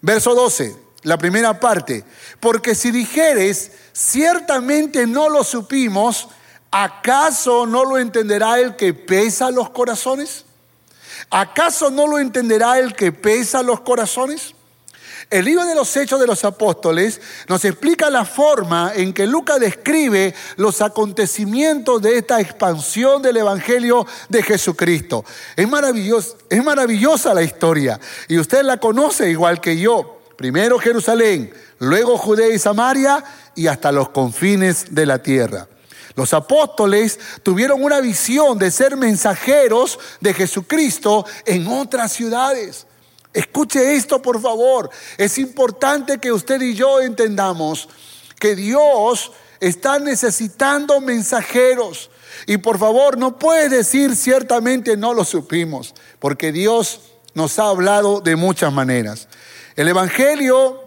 Verso 0.00 0.34
12, 0.34 0.74
la 1.02 1.18
primera 1.18 1.60
parte. 1.60 2.02
Porque 2.40 2.74
si 2.74 2.90
dijeres, 2.90 3.72
ciertamente 3.92 5.06
no 5.06 5.28
lo 5.28 5.44
supimos, 5.44 6.28
¿acaso 6.72 7.66
no 7.66 7.84
lo 7.84 7.98
entenderá 7.98 8.58
el 8.58 8.74
que 8.74 8.92
pesa 8.94 9.50
los 9.52 9.70
corazones? 9.70 10.44
¿Acaso 11.30 11.90
no 11.90 12.06
lo 12.08 12.18
entenderá 12.18 12.78
el 12.78 12.94
que 12.94 13.12
pesa 13.12 13.62
los 13.62 13.80
corazones? 13.80 14.54
El 15.30 15.46
libro 15.46 15.64
de 15.64 15.74
los 15.74 15.96
Hechos 15.96 16.20
de 16.20 16.26
los 16.26 16.44
Apóstoles 16.44 17.20
nos 17.48 17.64
explica 17.64 18.10
la 18.10 18.24
forma 18.24 18.92
en 18.94 19.14
que 19.14 19.26
Lucas 19.26 19.60
describe 19.60 20.34
los 20.56 20.82
acontecimientos 20.82 22.02
de 22.02 22.18
esta 22.18 22.40
expansión 22.40 23.22
del 23.22 23.38
Evangelio 23.38 24.06
de 24.28 24.42
Jesucristo. 24.42 25.24
Es, 25.56 25.66
es 26.50 26.64
maravillosa 26.64 27.32
la 27.32 27.42
historia 27.42 27.98
y 28.28 28.38
usted 28.38 28.62
la 28.62 28.78
conoce 28.78 29.30
igual 29.30 29.60
que 29.60 29.78
yo. 29.78 30.20
Primero 30.36 30.78
Jerusalén, 30.78 31.52
luego 31.78 32.18
Judea 32.18 32.54
y 32.54 32.58
Samaria 32.58 33.24
y 33.54 33.68
hasta 33.68 33.92
los 33.92 34.10
confines 34.10 34.94
de 34.94 35.06
la 35.06 35.22
tierra. 35.22 35.66
Los 36.14 36.34
apóstoles 36.34 37.18
tuvieron 37.42 37.82
una 37.82 38.00
visión 38.00 38.58
de 38.58 38.70
ser 38.70 38.96
mensajeros 38.96 39.98
de 40.20 40.34
Jesucristo 40.34 41.24
en 41.46 41.66
otras 41.66 42.12
ciudades. 42.12 42.86
Escuche 43.32 43.94
esto, 43.94 44.20
por 44.20 44.40
favor. 44.40 44.90
Es 45.16 45.38
importante 45.38 46.18
que 46.18 46.32
usted 46.32 46.60
y 46.60 46.74
yo 46.74 47.00
entendamos 47.00 47.88
que 48.38 48.54
Dios 48.54 49.32
está 49.60 49.98
necesitando 49.98 51.00
mensajeros. 51.00 52.10
Y 52.46 52.58
por 52.58 52.78
favor, 52.78 53.16
no 53.16 53.38
puede 53.38 53.68
decir 53.68 54.16
ciertamente 54.16 54.96
no 54.96 55.14
lo 55.14 55.24
supimos, 55.24 55.94
porque 56.18 56.52
Dios 56.52 57.00
nos 57.34 57.58
ha 57.58 57.68
hablado 57.68 58.20
de 58.20 58.36
muchas 58.36 58.72
maneras. 58.72 59.28
El 59.76 59.88
Evangelio 59.88 60.82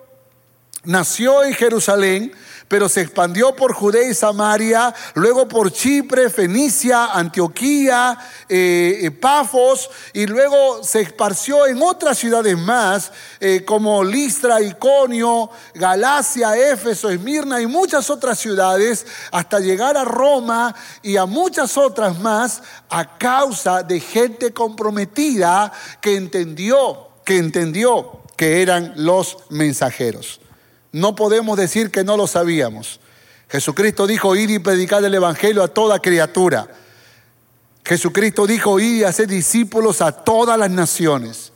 nació 0.84 1.44
en 1.44 1.54
Jerusalén, 1.54 2.34
pero 2.68 2.90
se 2.90 3.02
expandió 3.02 3.56
por 3.56 3.74
Judea 3.74 4.10
y 4.10 4.14
Samaria, 4.14 4.94
luego 5.14 5.48
por 5.48 5.72
Chipre, 5.72 6.30
Fenicia, 6.30 7.06
Antioquía, 7.06 8.18
eh, 8.50 9.00
eh, 9.02 9.12
Pafos, 9.12 9.90
y 10.14 10.26
luego 10.26 10.84
se 10.84 11.02
esparció 11.02 11.68
en 11.68 11.82
otras 11.82 12.18
ciudades 12.18 12.58
más, 12.58 13.12
eh, 13.40 13.64
como 13.66 14.04
Listra, 14.04 14.62
Iconio, 14.62 15.50
Galacia, 15.76 16.56
Éfeso, 16.58 17.10
Esmirna 17.10 17.62
y 17.62 17.68
muchas 17.68 18.10
otras 18.10 18.40
ciudades, 18.40 19.06
hasta 19.32 19.60
llegar 19.60 19.98
a 19.98 20.06
Roma 20.06 20.76
y 21.04 21.18
a 21.18 21.26
muchas 21.26 21.78
otras 21.78 22.20
más, 22.20 22.64
a 22.90 23.18
causa 23.18 23.84
de 23.84 24.00
gente 24.00 24.54
comprometida 24.54 25.72
que 26.02 26.16
entendió, 26.16 27.10
que 27.24 27.38
entendió 27.38 28.24
que 28.36 28.62
eran 28.62 28.94
los 28.98 29.38
mensajeros 29.50 30.40
no 30.96 31.14
podemos 31.14 31.58
decir 31.58 31.92
que 31.92 32.06
no 32.06 32.16
lo 32.16 32.26
sabíamos. 32.26 33.02
Jesucristo 33.50 34.08
dijo, 34.08 34.34
ir 34.34 34.50
y 34.50 34.60
predicar 34.60 35.04
el 35.04 35.14
Evangelio 35.14 35.62
a 35.62 35.68
toda 35.68 36.00
criatura. 36.00 36.70
Jesucristo 37.84 38.48
dijo, 38.48 38.80
y 38.80 39.04
hacer 39.04 39.28
discípulos 39.28 40.02
a 40.02 40.14
todas 40.14 40.58
las 40.58 40.72
naciones. 40.72 41.52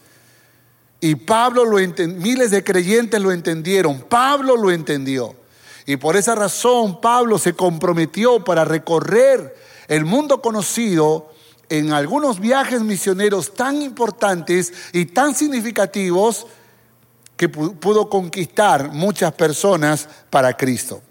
Y 0.99 1.15
Pablo 1.15 1.63
lo 1.63 1.77
miles 1.77 2.51
de 2.51 2.65
creyentes 2.65 3.21
lo 3.21 3.31
entendieron, 3.31 4.01
Pablo 4.01 4.57
lo 4.57 4.71
entendió. 4.71 5.37
Y 5.85 5.95
por 5.95 6.17
esa 6.17 6.35
razón 6.35 6.99
Pablo 6.99 7.39
se 7.39 7.53
comprometió 7.53 8.43
para 8.43 8.65
recorrer 8.65 9.55
el 9.87 10.03
mundo 10.03 10.41
conocido 10.41 11.31
en 11.69 11.93
algunos 11.93 12.41
viajes 12.41 12.81
misioneros 12.81 13.53
tan 13.53 13.81
importantes 13.81 14.73
y 14.91 15.05
tan 15.05 15.33
significativos 15.33 16.45
que 17.39 17.47
pudo 17.47 18.09
conquistar 18.09 18.91
muchas 18.91 19.31
personas 19.31 20.09
para 20.29 20.57
Cristo. 20.57 21.01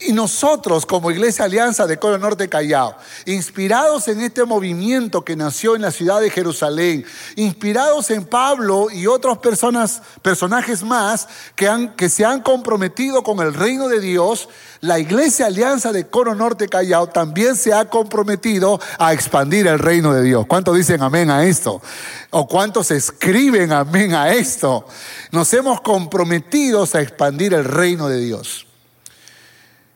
Y 0.00 0.12
nosotros 0.12 0.86
como 0.86 1.10
Iglesia 1.10 1.44
Alianza 1.44 1.86
de 1.86 1.98
Coro 1.98 2.18
Norte 2.18 2.48
Callao, 2.48 2.96
inspirados 3.26 4.08
en 4.08 4.20
este 4.20 4.44
movimiento 4.44 5.24
que 5.24 5.36
nació 5.36 5.76
en 5.76 5.82
la 5.82 5.90
ciudad 5.90 6.20
de 6.20 6.30
Jerusalén, 6.30 7.04
inspirados 7.36 8.10
en 8.10 8.24
Pablo 8.24 8.88
y 8.90 9.06
otros 9.06 9.38
personas, 9.38 10.02
personajes 10.22 10.82
más 10.82 11.28
que, 11.56 11.68
han, 11.68 11.94
que 11.96 12.08
se 12.08 12.24
han 12.24 12.42
comprometido 12.42 13.22
con 13.22 13.40
el 13.40 13.54
reino 13.54 13.88
de 13.88 14.00
Dios, 14.00 14.48
la 14.80 15.00
Iglesia 15.00 15.46
Alianza 15.46 15.90
de 15.90 16.06
Coro 16.06 16.36
Norte 16.36 16.68
Callao 16.68 17.08
también 17.08 17.56
se 17.56 17.72
ha 17.72 17.86
comprometido 17.86 18.80
a 18.98 19.12
expandir 19.12 19.66
el 19.66 19.78
reino 19.78 20.14
de 20.14 20.22
Dios. 20.22 20.46
¿Cuántos 20.46 20.76
dicen 20.76 21.02
amén 21.02 21.30
a 21.30 21.44
esto? 21.44 21.82
¿O 22.30 22.46
cuántos 22.46 22.92
escriben 22.92 23.72
amén 23.72 24.14
a 24.14 24.32
esto? 24.32 24.86
Nos 25.32 25.52
hemos 25.52 25.80
comprometido 25.80 26.86
a 26.92 27.00
expandir 27.00 27.54
el 27.54 27.64
reino 27.64 28.08
de 28.08 28.20
Dios. 28.20 28.67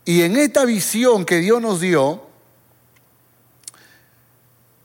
Y 0.05 0.23
en 0.23 0.37
esta 0.37 0.65
visión 0.65 1.25
que 1.25 1.37
Dios 1.39 1.61
nos 1.63 1.81
dio, 1.81 2.23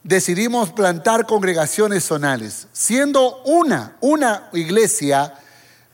decidimos 0.04 0.72
plantar 0.72 1.26
congregaciones 1.26 2.04
zonales, 2.04 2.68
siendo 2.72 3.42
una, 3.44 3.98
una 4.00 4.50
iglesia, 4.54 5.34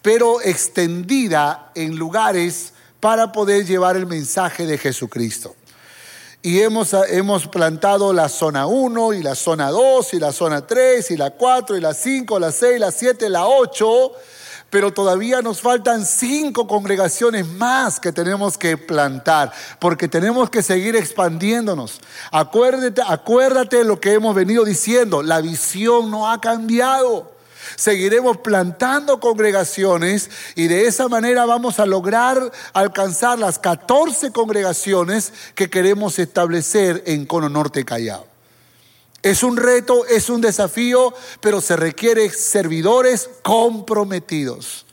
pero 0.02 0.42
extendida 0.42 1.72
en 1.74 1.96
lugares 1.96 2.74
para 3.00 3.32
poder 3.32 3.66
llevar 3.66 3.96
el 3.96 4.06
mensaje 4.06 4.66
de 4.66 4.78
Jesucristo. 4.78 5.56
Y 6.42 6.60
hemos, 6.60 6.94
hemos 7.08 7.48
plantado 7.48 8.12
la 8.12 8.28
zona 8.28 8.68
1 8.68 9.14
y 9.14 9.24
la 9.24 9.34
zona 9.34 9.70
2 9.72 10.14
y 10.16 10.20
la 10.20 10.34
zona 10.34 10.68
3 10.68 11.12
y 11.12 11.18
la 11.18 11.32
4 11.32 11.78
y 11.78 11.82
la 11.82 11.94
5, 11.94 12.38
la 12.38 12.52
6, 12.52 12.80
la 12.82 12.92
7, 12.92 13.30
la 13.30 13.48
8 13.48 14.12
pero 14.74 14.92
todavía 14.92 15.44
nos 15.44 15.62
faltan 15.62 16.04
cinco 16.04 16.66
congregaciones 16.66 17.48
más 17.48 18.00
que 18.00 18.12
tenemos 18.12 18.58
que 18.58 18.76
plantar, 18.76 19.54
porque 19.78 20.08
tenemos 20.08 20.50
que 20.50 20.64
seguir 20.64 20.96
expandiéndonos. 20.96 22.02
Acuérdate, 22.32 23.04
acuérdate 23.08 23.84
lo 23.84 24.00
que 24.00 24.14
hemos 24.14 24.34
venido 24.34 24.66
diciendo, 24.66 25.22
la 25.22 25.42
visión 25.42 26.10
no 26.10 26.28
ha 26.28 26.42
cambiado. 26.42 27.32
Seguiremos 27.76 28.38
plantando 28.38 29.20
congregaciones 29.20 30.32
y 30.56 30.66
de 30.66 30.88
esa 30.88 31.08
manera 31.08 31.46
vamos 31.46 31.80
a 31.80 31.86
lograr 31.86 32.52
alcanzar 32.74 33.38
las 33.38 33.60
14 33.60 34.32
congregaciones 34.32 35.34
que 35.54 35.70
queremos 35.70 36.18
establecer 36.18 37.04
en 37.06 37.28
Cono 37.28 37.48
Norte 37.48 37.86
Callao. 37.86 38.33
Es 39.24 39.42
un 39.42 39.56
reto, 39.56 40.06
es 40.06 40.30
un 40.30 40.42
desafío, 40.42 41.14
pero 41.40 41.62
se 41.62 41.78
requiere 41.78 42.30
servidores 42.30 43.30
comprometidos. 43.42 44.86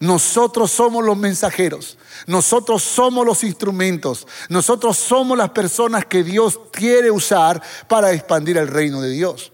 Nosotros 0.00 0.70
somos 0.70 1.04
los 1.04 1.16
mensajeros, 1.16 1.98
nosotros 2.26 2.82
somos 2.82 3.24
los 3.24 3.42
instrumentos, 3.42 4.26
nosotros 4.48 4.96
somos 4.96 5.38
las 5.38 5.50
personas 5.50 6.04
que 6.04 6.22
Dios 6.22 6.60
quiere 6.72 7.10
usar 7.10 7.62
para 7.88 8.12
expandir 8.12 8.58
el 8.58 8.68
reino 8.68 9.00
de 9.00 9.10
Dios. 9.10 9.52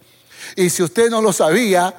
Y 0.55 0.69
si 0.69 0.83
usted 0.83 1.09
no 1.09 1.21
lo 1.21 1.33
sabía, 1.33 1.95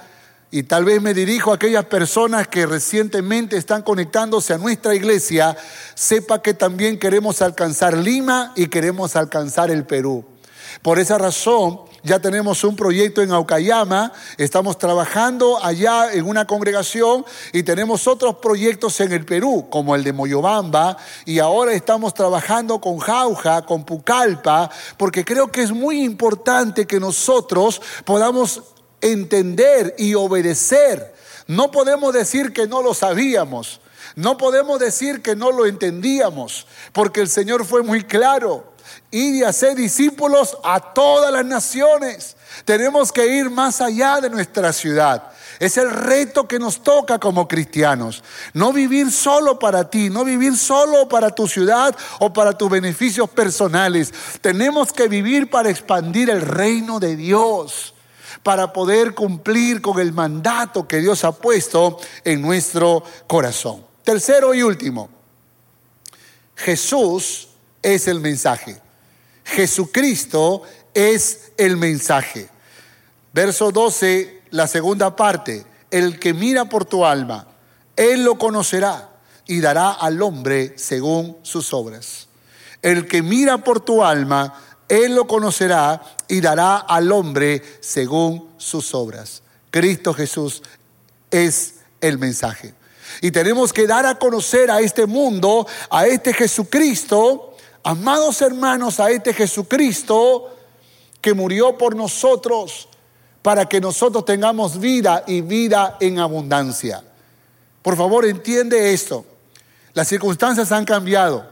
y 0.51 0.63
tal 0.63 0.85
vez 0.85 1.03
me 1.03 1.13
dirijo 1.13 1.51
a 1.51 1.57
aquellas 1.57 1.87
personas 1.87 2.47
que 2.49 2.67
recientemente 2.67 3.57
están 3.57 3.83
conectándose 3.83 4.55
a 4.55 4.59
nuestra 4.59 4.95
iglesia, 4.95 5.57
sepa 5.95 6.41
que 6.41 6.55
también 6.55 6.99
queremos 6.99 7.43
alcanzar 7.43 7.97
Lima 7.97 8.53
y 8.55 8.69
queremos 8.69 9.17
alcanzar 9.17 9.71
el 9.71 9.85
Perú. 9.85 10.25
Por 10.83 10.99
esa 10.99 11.19
razón, 11.19 11.81
ya 12.07 12.21
tenemos 12.21 12.63
un 12.63 12.77
proyecto 12.77 13.21
en 13.21 13.33
Aucayama, 13.33 14.13
estamos 14.39 14.79
trabajando 14.79 15.59
allá 15.63 16.13
en 16.13 16.25
una 16.25 16.47
congregación 16.47 17.25
y 17.53 17.65
tenemos 17.65 18.07
otros 18.07 18.37
proyectos 18.37 19.01
en 19.01 19.13
el 19.13 19.25
Perú, 19.25 19.67
como 19.71 19.97
el 19.97 20.05
de 20.05 20.13
Moyobamba, 20.13 20.97
y 21.25 21.41
ahora 21.41 21.73
estamos 21.73 22.15
trabajando 22.15 22.81
con 22.81 22.99
Jauja, 22.99 23.63
con 23.63 23.85
Pucallpa, 23.85 24.71
porque 24.97 25.25
creo 25.25 25.51
que 25.51 25.63
es 25.63 25.73
muy 25.73 26.05
importante 26.05 26.87
que 26.87 27.01
nosotros 27.01 27.83
podamos 28.05 28.63
entender 29.01 29.97
y 29.99 30.15
obedecer. 30.15 31.13
No 31.49 31.73
podemos 31.73 32.15
decir 32.15 32.53
que 32.53 32.69
no 32.69 32.83
lo 32.83 32.95
sabíamos, 32.95 33.81
no 34.15 34.37
podemos 34.37 34.79
decir 34.79 35.23
que 35.23 35.35
no 35.35 35.51
lo 35.51 35.67
entendíamos, 35.67 36.69
porque 36.93 37.21
el 37.21 37.29
Señor 37.29 37.65
fue 37.65 37.83
muy 37.83 38.05
claro 38.05 38.76
y 39.11 39.39
de 39.39 39.47
hacer 39.47 39.75
discípulos 39.75 40.57
a 40.63 40.93
todas 40.93 41.33
las 41.33 41.45
naciones. 41.45 42.37
Tenemos 42.65 43.13
que 43.13 43.27
ir 43.27 43.51
más 43.51 43.81
allá 43.81 44.21
de 44.21 44.31
nuestra 44.31 44.73
ciudad. 44.73 45.31
Es 45.59 45.77
el 45.79 45.91
reto 45.91 46.47
que 46.47 46.59
nos 46.59 46.83
toca 46.83 47.19
como 47.19 47.49
cristianos. 47.49 48.23
No 48.53 48.73
vivir 48.73 49.11
solo 49.11 49.59
para 49.59 49.89
ti, 49.89 50.11
no 50.11 50.25
vivir 50.25 50.57
solo 50.57 51.09
para 51.09 51.31
tu 51.31 51.49
ciudad 51.49 51.97
o 52.19 52.33
para 52.33 52.53
tus 52.53 52.71
beneficios 52.71 53.29
personales. 53.31 54.13
Tenemos 54.41 54.93
que 54.93 55.09
vivir 55.09 55.49
para 55.49 55.71
expandir 55.71 56.31
el 56.31 56.43
reino 56.43 57.01
de 57.01 57.17
Dios, 57.17 57.95
para 58.43 58.73
poder 58.73 59.15
cumplir 59.15 59.81
con 59.81 59.99
el 59.99 60.13
mandato 60.13 60.87
que 60.87 60.99
Dios 60.99 61.25
ha 61.25 61.33
puesto 61.33 61.99
en 62.25 62.43
nuestro 62.43 63.03
corazón. 63.27 63.85
Tercero 64.05 64.55
y 64.55 64.63
último, 64.63 65.09
Jesús 66.55 67.46
es 67.87 68.09
el 68.09 68.19
mensaje. 68.19 68.77
Jesucristo 69.45 70.63
es 70.93 71.53
el 71.57 71.77
mensaje. 71.77 72.49
Verso 73.33 73.71
12, 73.71 74.43
la 74.51 74.67
segunda 74.67 75.15
parte, 75.15 75.65
el 75.93 76.19
que 76.19 76.35
mira 76.35 76.69
por 76.69 76.85
tu 76.85 77.07
alma, 77.07 77.47
él 77.95 78.25
lo 78.25 78.39
conocerá 78.39 79.11
y 79.47 79.61
dará 79.61 79.93
al 79.93 80.21
hombre 80.21 80.75
según 80.77 81.37
sus 81.43 81.73
obras. 81.73 82.27
El 82.83 83.07
que 83.07 83.23
mira 83.23 83.59
por 83.59 83.79
tu 83.79 84.03
alma, 84.03 84.61
él 84.89 85.15
lo 85.15 85.29
conocerá 85.29 86.03
y 86.27 86.41
dará 86.41 86.79
al 86.79 87.13
hombre 87.13 87.63
según 87.81 88.49
sus 88.57 88.97
obras. 88.97 89.45
Cristo 89.71 90.13
Jesús 90.13 90.61
es 91.31 91.75
el 92.01 92.19
mensaje. 92.19 92.75
Y 93.21 93.31
tenemos 93.31 93.73
que 93.73 93.87
dar 93.87 94.07
a 94.07 94.19
conocer 94.19 94.73
a 94.73 94.81
este 94.81 95.07
mundo, 95.07 95.69
a 95.89 96.07
este 96.07 96.35
Jesucristo, 96.35 97.56
Amados 97.89 98.43
hermanos, 98.43 98.99
a 98.99 99.13
este 99.13 99.33
Jesucristo 99.33 100.51
que 101.21 101.33
murió 101.35 101.79
por 101.79 101.95
nosotros 101.95 102.89
para 103.43 103.67
que 103.67 103.81
nosotros 103.81 104.25
tengamos 104.25 104.81
vida 104.81 105.23
y 105.29 105.41
vida 105.41 105.97
en 106.01 106.19
abundancia. 106.19 107.05
Por 107.83 107.97
favor, 107.97 108.27
entiende 108.27 108.93
esto. 108.93 109.25
Las 109.95 110.09
circunstancias 110.09 110.73
han 110.73 110.85
cambiado. 110.85 111.49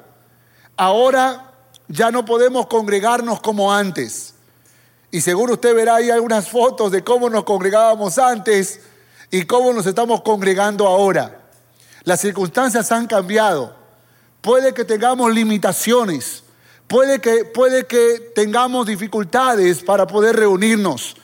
Ahora 0.77 1.53
ya 1.87 2.11
no 2.11 2.25
podemos 2.25 2.67
congregarnos 2.67 3.41
como 3.41 3.73
antes. 3.73 4.35
Y 5.13 5.21
seguro 5.21 5.53
usted 5.53 5.73
verá 5.73 5.95
ahí 5.95 6.11
algunas 6.11 6.49
fotos 6.49 6.91
de 6.91 7.05
cómo 7.05 7.31
nos 7.31 7.45
congregábamos 7.45 8.19
antes 8.19 8.81
y 9.31 9.45
cómo 9.45 9.73
nos 9.73 9.87
estamos 9.87 10.23
congregando 10.23 10.89
ahora. 10.89 11.43
Las 12.03 12.21
circunstancias 12.21 12.91
han 12.91 13.07
cambiado. 13.07 13.84
Puede 14.45 14.75
que 14.75 14.85
tengamos 14.85 15.33
limitaciones, 15.33 16.43
puede 16.87 17.19
que, 17.19 17.47
puede 17.47 17.87
que 17.87 18.31
tengamos 18.35 18.87
dificultades 18.87 19.83
para 19.83 20.07
poder 20.07 20.37
reunirnos. 20.37 21.17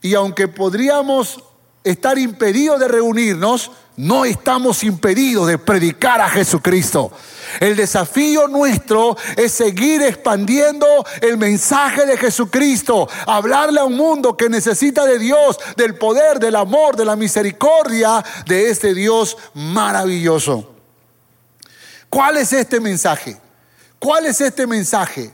Y 0.00 0.14
aunque 0.14 0.46
podríamos 0.46 1.42
estar 1.82 2.16
impedidos 2.18 2.78
de 2.78 2.86
reunirnos, 2.86 3.72
no 3.96 4.24
estamos 4.24 4.84
impedidos 4.84 5.48
de 5.48 5.58
predicar 5.58 6.20
a 6.20 6.28
Jesucristo. 6.28 7.10
El 7.58 7.74
desafío 7.74 8.46
nuestro 8.46 9.16
es 9.36 9.50
seguir 9.50 10.00
expandiendo 10.02 10.86
el 11.20 11.36
mensaje 11.36 12.06
de 12.06 12.16
Jesucristo, 12.16 13.08
hablarle 13.26 13.80
a 13.80 13.86
un 13.86 13.96
mundo 13.96 14.36
que 14.36 14.48
necesita 14.48 15.04
de 15.04 15.18
Dios, 15.18 15.58
del 15.76 15.96
poder, 15.96 16.38
del 16.38 16.54
amor, 16.54 16.94
de 16.94 17.06
la 17.06 17.16
misericordia 17.16 18.24
de 18.46 18.70
este 18.70 18.94
Dios 18.94 19.36
maravilloso. 19.54 20.77
¿Cuál 22.08 22.36
es 22.38 22.52
este 22.52 22.80
mensaje? 22.80 23.36
¿Cuál 23.98 24.26
es 24.26 24.40
este 24.40 24.66
mensaje? 24.66 25.30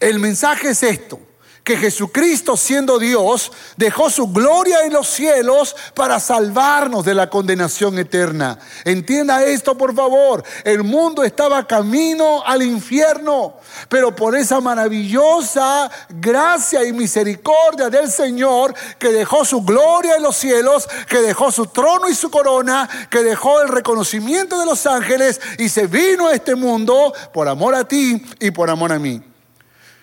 El 0.00 0.18
mensaje 0.18 0.70
es 0.70 0.82
esto, 0.82 1.20
que 1.68 1.76
Jesucristo 1.76 2.56
siendo 2.56 2.98
Dios 2.98 3.52
dejó 3.76 4.08
su 4.08 4.28
gloria 4.28 4.86
en 4.86 4.94
los 4.94 5.06
cielos 5.06 5.76
para 5.92 6.18
salvarnos 6.18 7.04
de 7.04 7.12
la 7.12 7.28
condenación 7.28 7.98
eterna. 7.98 8.58
Entienda 8.86 9.44
esto 9.44 9.76
por 9.76 9.94
favor. 9.94 10.42
El 10.64 10.82
mundo 10.82 11.22
estaba 11.22 11.66
camino 11.66 12.42
al 12.46 12.62
infierno, 12.62 13.56
pero 13.90 14.16
por 14.16 14.34
esa 14.34 14.62
maravillosa 14.62 15.90
gracia 16.08 16.86
y 16.86 16.94
misericordia 16.94 17.90
del 17.90 18.10
Señor 18.10 18.72
que 18.98 19.08
dejó 19.08 19.44
su 19.44 19.60
gloria 19.60 20.16
en 20.16 20.22
los 20.22 20.36
cielos, 20.36 20.88
que 21.06 21.18
dejó 21.18 21.52
su 21.52 21.66
trono 21.66 22.08
y 22.08 22.14
su 22.14 22.30
corona, 22.30 22.88
que 23.10 23.22
dejó 23.22 23.60
el 23.60 23.68
reconocimiento 23.68 24.58
de 24.58 24.64
los 24.64 24.86
ángeles 24.86 25.38
y 25.58 25.68
se 25.68 25.86
vino 25.86 26.28
a 26.28 26.32
este 26.32 26.54
mundo 26.54 27.12
por 27.34 27.46
amor 27.46 27.74
a 27.74 27.86
ti 27.86 28.24
y 28.40 28.52
por 28.52 28.70
amor 28.70 28.90
a 28.90 28.98
mí 28.98 29.27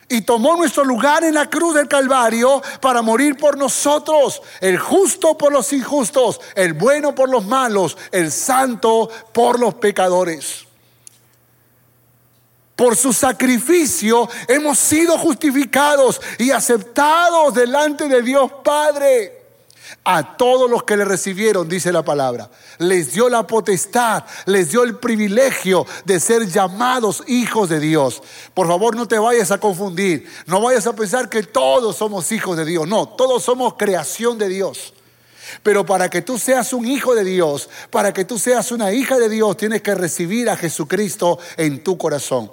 y 0.08 0.22
tomó 0.22 0.56
nuestro 0.56 0.86
lugar 0.86 1.24
en 1.24 1.34
la 1.34 1.50
cruz 1.50 1.76
del 1.76 1.88
Calvario 1.88 2.62
para 2.80 3.02
morir 3.02 3.38
por 3.38 3.58
nosotros, 3.58 4.42
el 4.62 4.78
justo 4.78 5.38
por 5.38 5.52
los 5.52 5.74
injustos, 5.74 6.40
el 6.56 6.74
bueno 6.74 7.16
por 7.16 7.30
los 7.30 7.46
malos, 7.46 7.98
el 8.12 8.32
santo 8.32 9.10
por 9.34 9.60
los 9.60 9.76
pecadores. 9.76 10.66
Por 12.76 12.98
su 12.98 13.14
sacrificio 13.14 14.30
hemos 14.48 14.78
sido 14.78 15.18
justificados 15.18 16.22
y 16.38 16.52
aceptados 16.52 17.54
delante 17.54 18.08
de 18.08 18.22
Dios 18.22 18.52
Padre. 18.64 19.35
A 20.08 20.38
todos 20.38 20.70
los 20.70 20.84
que 20.84 20.96
le 20.96 21.04
recibieron, 21.04 21.68
dice 21.68 21.92
la 21.92 22.06
palabra, 22.06 22.48
les 22.78 23.12
dio 23.12 23.28
la 23.28 23.48
potestad, 23.48 24.24
les 24.46 24.70
dio 24.70 24.84
el 24.84 24.98
privilegio 24.98 25.84
de 26.06 26.20
ser 26.20 26.48
llamados 26.48 27.24
hijos 27.26 27.70
de 27.70 27.80
Dios. 27.80 28.22
Por 28.54 28.68
favor, 28.68 28.96
no 28.96 29.08
te 29.08 29.18
vayas 29.18 29.50
a 29.50 29.58
confundir, 29.58 30.30
no 30.46 30.62
vayas 30.62 30.86
a 30.86 30.94
pensar 30.94 31.28
que 31.28 31.42
todos 31.42 31.96
somos 31.96 32.32
hijos 32.32 32.56
de 32.56 32.66
Dios. 32.66 32.88
No, 32.88 33.08
todos 33.08 33.44
somos 33.44 33.74
creación 33.78 34.38
de 34.38 34.48
Dios. 34.48 34.94
Pero 35.64 35.88
para 35.88 36.08
que 36.08 36.22
tú 36.22 36.38
seas 36.38 36.72
un 36.74 36.86
hijo 36.86 37.16
de 37.16 37.24
Dios, 37.24 37.68
para 37.90 38.14
que 38.14 38.26
tú 38.26 38.38
seas 38.38 38.72
una 38.72 38.94
hija 38.94 39.18
de 39.18 39.28
Dios, 39.28 39.58
tienes 39.58 39.82
que 39.82 39.96
recibir 39.96 40.52
a 40.52 40.56
Jesucristo 40.56 41.40
en 41.58 41.84
tu 41.84 41.98
corazón. 41.98 42.52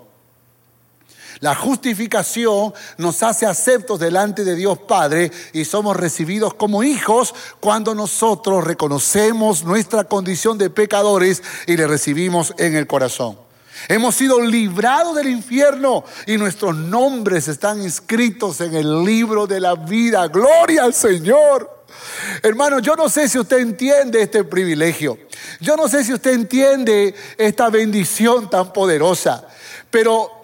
La 1.43 1.57
justificación 1.57 2.73
nos 2.99 3.21
hace 3.25 3.47
aceptos 3.47 3.99
delante 3.99 4.45
de 4.45 4.55
Dios 4.55 4.79
Padre 4.79 5.33
y 5.53 5.65
somos 5.65 5.97
recibidos 5.97 6.55
como 6.55 6.85
hijos 6.85 7.35
cuando 7.59 7.97
nosotros 7.97 8.63
reconocemos 8.63 9.65
nuestra 9.65 10.05
condición 10.05 10.57
de 10.57 10.71
pecadores 10.71 11.43
y 11.67 11.77
le 11.77 11.89
recibimos 11.89 12.55
en 12.59 12.77
el 12.77 12.87
corazón. 12.87 13.37
Hemos 13.89 14.15
sido 14.15 14.41
librados 14.41 15.17
del 15.17 15.31
infierno 15.31 16.05
y 16.29 16.37
nuestros 16.37 16.77
nombres 16.77 17.49
están 17.49 17.83
inscritos 17.83 18.61
en 18.61 18.77
el 18.77 19.03
libro 19.03 19.49
de 19.49 19.59
la 19.59 19.75
vida. 19.75 20.29
Gloria 20.29 20.85
al 20.85 20.95
Señor. 20.95 21.87
Hermano, 22.41 22.79
yo 22.79 22.95
no 22.95 23.09
sé 23.09 23.29
si 23.29 23.41
usted 23.41 23.59
entiende 23.59 24.23
este 24.23 24.45
privilegio. 24.45 25.19
Yo 25.59 25.77
no 25.77 25.89
sé 25.89 26.05
si 26.05 26.13
usted 26.13 26.35
entiende 26.35 27.17
esta 27.37 27.69
bendición 27.69 28.49
tan 28.49 28.73
poderosa. 28.73 29.45
Pero 29.91 30.42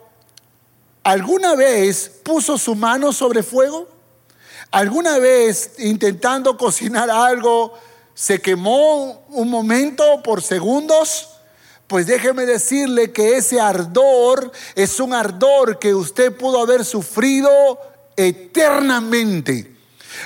¿Alguna 1.08 1.54
vez 1.54 2.10
puso 2.22 2.58
su 2.58 2.74
mano 2.74 3.14
sobre 3.14 3.42
fuego? 3.42 3.88
¿Alguna 4.70 5.18
vez 5.18 5.76
intentando 5.78 6.58
cocinar 6.58 7.08
algo 7.10 7.72
se 8.12 8.42
quemó 8.42 9.24
un 9.30 9.48
momento 9.48 10.22
por 10.22 10.42
segundos? 10.42 11.30
Pues 11.86 12.06
déjeme 12.06 12.44
decirle 12.44 13.10
que 13.10 13.38
ese 13.38 13.58
ardor 13.58 14.52
es 14.74 15.00
un 15.00 15.14
ardor 15.14 15.78
que 15.78 15.94
usted 15.94 16.36
pudo 16.36 16.60
haber 16.60 16.84
sufrido 16.84 17.78
eternamente. 18.14 19.74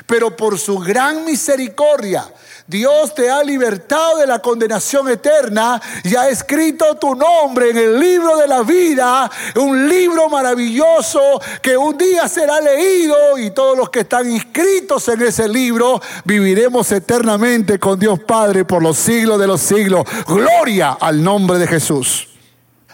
Pero 0.09 0.37
por 0.37 0.59
su 0.59 0.81
gran 0.81 1.25
misericordia, 1.25 2.29
Dios 2.73 3.15
te 3.15 3.31
ha 3.31 3.45
libertado 3.45 4.17
de 4.17 4.27
la 4.27 4.39
condenación 4.39 5.07
eterna 5.11 5.79
y 6.03 6.17
ha 6.17 6.31
escrito 6.31 6.95
tu 6.95 7.15
nombre 7.15 7.69
en 7.69 7.77
el 7.77 8.01
libro 8.01 8.39
de 8.39 8.49
la 8.49 8.63
vida, 8.63 9.31
un 9.57 9.87
libro 9.87 10.31
maravilloso 10.31 11.21
que 11.61 11.77
un 11.77 11.99
día 11.99 12.27
será 12.29 12.63
leído 12.63 13.37
y 13.37 13.51
todos 13.51 13.77
los 13.77 13.91
que 13.91 14.01
están 14.01 14.31
inscritos 14.31 15.07
en 15.09 15.21
ese 15.21 15.51
libro 15.51 16.01
viviremos 16.25 16.91
eternamente 16.93 17.79
con 17.79 18.01
Dios 18.01 18.21
Padre 18.21 18.65
por 18.65 18.83
los 18.83 18.97
siglos 18.97 19.39
de 19.39 19.47
los 19.47 19.61
siglos. 19.61 20.07
Gloria 20.27 20.97
al 20.99 21.23
nombre 21.23 21.59
de 21.59 21.67
Jesús. 21.67 22.27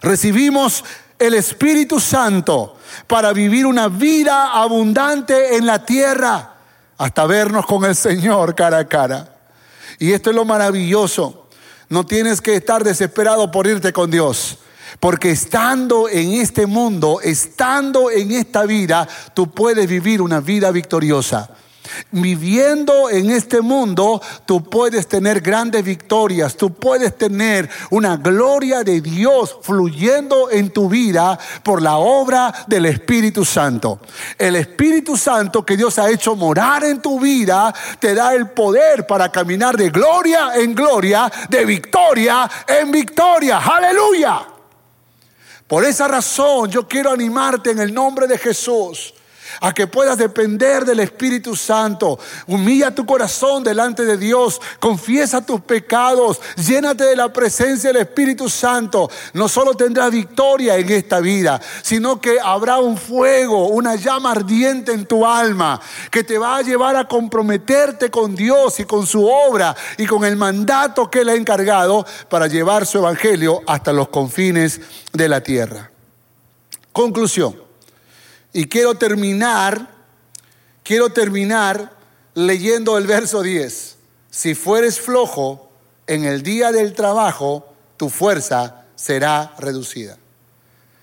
Recibimos 0.01 0.85
el 1.21 1.35
Espíritu 1.35 2.01
Santo 2.01 2.79
para 3.07 3.33
vivir 3.33 3.65
una 3.65 3.87
vida 3.87 4.55
abundante 4.61 5.55
en 5.57 5.67
la 5.67 5.85
tierra 5.85 6.55
hasta 6.97 7.27
vernos 7.27 7.65
con 7.65 7.85
el 7.85 7.95
Señor 7.95 8.57
cara 8.57 8.79
a 8.79 8.89
cara. 8.89 9.38
Y 9.99 10.13
esto 10.13 10.31
es 10.31 10.37
lo 10.37 10.45
maravilloso. 10.45 11.49
No 11.89 12.07
tienes 12.07 12.41
que 12.41 12.55
estar 12.55 12.85
desesperado 12.85 13.51
por 13.51 13.67
irte 13.67 13.93
con 13.93 14.11
Dios. 14.11 14.59
Porque 15.01 15.31
estando 15.31 16.09
en 16.09 16.33
este 16.33 16.67
mundo, 16.67 17.21
estando 17.23 18.11
en 18.11 18.33
esta 18.33 18.65
vida, 18.65 19.07
tú 19.35 19.51
puedes 19.51 19.89
vivir 19.89 20.23
una 20.23 20.41
vida 20.41 20.71
victoriosa. 20.71 21.51
Viviendo 22.11 23.11
en 23.11 23.31
este 23.31 23.61
mundo, 23.61 24.21
tú 24.47 24.63
puedes 24.63 25.07
tener 25.07 25.41
grandes 25.41 25.85
victorias, 25.85 26.57
tú 26.57 26.73
puedes 26.73 27.17
tener 27.17 27.69
una 27.91 28.17
gloria 28.17 28.83
de 28.83 29.01
Dios 29.01 29.59
fluyendo 29.63 30.51
en 30.51 30.71
tu 30.71 30.89
vida 30.89 31.39
por 31.63 31.83
la 31.83 31.97
obra 31.97 32.53
del 32.67 32.87
Espíritu 32.87 33.45
Santo. 33.45 34.01
El 34.39 34.57
Espíritu 34.57 35.17
Santo 35.17 35.65
que 35.65 35.77
Dios 35.77 35.99
ha 35.99 36.11
hecho 36.11 36.37
morar 36.37 36.85
en 36.85 37.01
tu 37.01 37.21
vida 37.21 37.75
te 37.99 38.15
da 38.15 38.35
el 38.35 38.51
poder 38.51 39.07
para 39.07 39.31
caminar 39.31 39.77
de 39.77 39.91
gloria 39.91 40.53
en 40.55 40.75
gloria, 40.75 41.31
de 41.49 41.65
victoria 41.65 42.49
en 42.67 42.91
victoria. 42.91 43.59
Aleluya. 43.59 44.47
Por 45.67 45.85
esa 45.85 46.09
razón 46.09 46.71
yo 46.71 46.89
quiero 46.89 47.11
animarte 47.11 47.71
en 47.71 47.79
el 47.81 47.93
nombre 47.93 48.27
de 48.27 48.39
Jesús 48.39 49.15
a 49.61 49.73
que 49.73 49.87
puedas 49.87 50.19
depender 50.19 50.85
del 50.85 51.01
Espíritu 51.01 51.57
Santo. 51.57 52.19
Humilla 52.47 52.95
tu 52.95 53.07
corazón 53.07 53.63
delante 53.65 54.05
de 54.05 54.17
Dios, 54.17 54.61
confiesa 54.79 55.45
tus 55.45 55.61
pecados, 55.61 56.41
llénate 56.57 57.05
de 57.05 57.17
la 57.17 57.33
presencia 57.33 57.93
del 57.93 58.03
Espíritu 58.03 58.49
Santo. 58.49 59.11
No 59.33 59.49
solo 59.49 59.75
tendrás 59.75 60.11
victoria 60.11 60.77
en 60.77 60.91
esta 60.91 61.21
vida, 61.21 61.61
sino 61.83 62.21
que 62.21 62.39
habrá 62.41 62.79
un 62.79 62.97
fuego, 62.97 63.69
una 63.69 63.95
llama 63.95 64.33
ardiente 64.33 64.93
en 64.93 65.07
tu 65.07 65.27
alma 65.27 65.81
que 66.11 66.25
te 66.25 66.39
va 66.39 66.57
a 66.57 66.63
llevar 66.63 66.97
a 66.97 67.07
comprometerte 67.07 68.11
con 68.11 68.35
Dios 68.35 68.81
y 68.81 68.85
con 68.85 69.07
su 69.07 69.27
obra 69.27 69.75
y 69.97 70.07
con 70.07 70.25
el 70.25 70.37
mandato 70.37 71.11
que 71.11 71.21
Él 71.21 71.29
ha 71.29 71.35
encargado 71.35 72.07
para 72.29 72.47
llevar 72.47 72.87
su 72.87 72.99
evangelio 72.99 73.63
hasta 73.67 73.93
los 73.93 74.09
confines 74.09 74.81
de 75.13 75.29
la 75.29 75.43
tierra. 75.43 75.91
Conclusión. 76.93 77.68
Y 78.53 78.67
quiero 78.67 78.95
terminar, 78.95 79.89
quiero 80.83 81.11
terminar 81.11 81.93
leyendo 82.35 82.97
el 82.97 83.07
verso 83.07 83.43
10. 83.43 83.97
Si 84.31 84.55
fueres 84.55 85.01
flojo 85.01 85.71
en 86.07 86.25
el 86.25 86.43
día 86.43 86.73
del 86.73 86.95
trabajo, 86.95 87.73
tu 87.97 88.09
fuerza 88.09 88.85
será 88.95 89.55
reducida. 89.59 90.17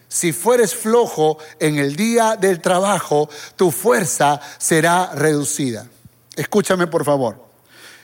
Si 0.08 0.32
fueres 0.32 0.74
flojo 0.74 1.38
en 1.60 1.78
el 1.78 1.96
día 1.96 2.38
del 2.38 2.62
trabajo, 2.62 3.30
tu 3.56 3.72
fuerza 3.72 4.40
será 4.58 5.12
reducida. 5.14 5.88
Escúchame 6.36 6.88
por 6.88 7.04
favor. 7.04 7.44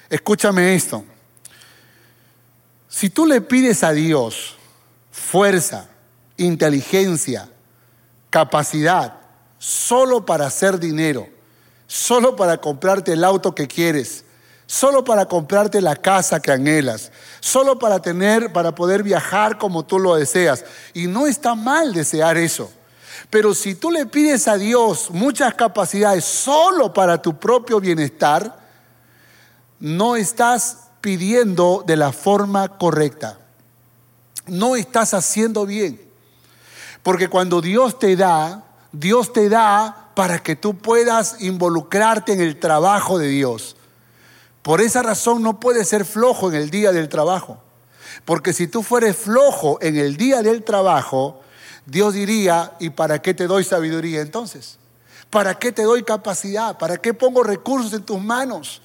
Escúchame 0.09 0.75
esto. 0.75 1.05
Si 2.89 3.09
tú 3.09 3.25
le 3.25 3.39
pides 3.39 3.83
a 3.83 3.93
Dios 3.93 4.57
fuerza, 5.11 5.87
inteligencia, 6.35 7.49
capacidad, 8.29 9.20
solo 9.61 10.25
para 10.25 10.47
hacer 10.47 10.79
dinero, 10.79 11.29
solo 11.85 12.35
para 12.35 12.57
comprarte 12.57 13.13
el 13.13 13.23
auto 13.23 13.53
que 13.53 13.67
quieres, 13.67 14.25
solo 14.65 15.03
para 15.03 15.27
comprarte 15.27 15.81
la 15.81 15.95
casa 15.95 16.39
que 16.39 16.51
anhelas, 16.51 17.11
solo 17.41 17.77
para 17.77 18.01
tener, 18.01 18.51
para 18.51 18.73
poder 18.73 19.03
viajar 19.03 19.59
como 19.59 19.85
tú 19.85 19.99
lo 19.99 20.15
deseas. 20.15 20.65
Y 20.95 21.05
no 21.05 21.27
está 21.27 21.53
mal 21.53 21.93
desear 21.93 22.37
eso. 22.37 22.71
Pero 23.29 23.53
si 23.53 23.75
tú 23.75 23.91
le 23.91 24.07
pides 24.07 24.47
a 24.47 24.57
Dios 24.57 25.11
muchas 25.11 25.53
capacidades 25.53 26.25
solo 26.25 26.91
para 26.91 27.21
tu 27.21 27.37
propio 27.37 27.79
bienestar, 27.79 28.57
no 29.79 30.15
estás 30.15 30.89
pidiendo 31.01 31.83
de 31.85 31.97
la 31.97 32.11
forma 32.11 32.79
correcta. 32.79 33.37
No 34.47 34.75
estás 34.75 35.13
haciendo 35.13 35.67
bien. 35.67 36.01
Porque 37.03 37.27
cuando 37.27 37.61
Dios 37.61 37.99
te 37.99 38.15
da, 38.15 38.70
Dios 38.91 39.31
te 39.31 39.49
da 39.49 40.11
para 40.15 40.43
que 40.43 40.55
tú 40.55 40.77
puedas 40.77 41.41
involucrarte 41.41 42.33
en 42.33 42.41
el 42.41 42.59
trabajo 42.59 43.17
de 43.17 43.27
Dios. 43.27 43.75
Por 44.61 44.81
esa 44.81 45.01
razón 45.01 45.41
no 45.41 45.59
puedes 45.59 45.87
ser 45.87 46.05
flojo 46.05 46.49
en 46.49 46.55
el 46.55 46.69
día 46.69 46.91
del 46.91 47.09
trabajo. 47.09 47.61
Porque 48.25 48.53
si 48.53 48.67
tú 48.67 48.83
fueres 48.83 49.15
flojo 49.15 49.79
en 49.81 49.97
el 49.97 50.17
día 50.17 50.41
del 50.41 50.63
trabajo, 50.63 51.41
Dios 51.85 52.13
diría, 52.13 52.73
¿y 52.79 52.89
para 52.91 53.21
qué 53.21 53.33
te 53.33 53.47
doy 53.47 53.63
sabiduría 53.63 54.21
entonces? 54.21 54.77
¿Para 55.29 55.57
qué 55.57 55.71
te 55.71 55.83
doy 55.83 56.03
capacidad? 56.03 56.77
¿Para 56.77 56.97
qué 56.97 57.13
pongo 57.13 57.41
recursos 57.41 57.93
en 57.93 58.03
tus 58.03 58.21
manos? 58.21 58.81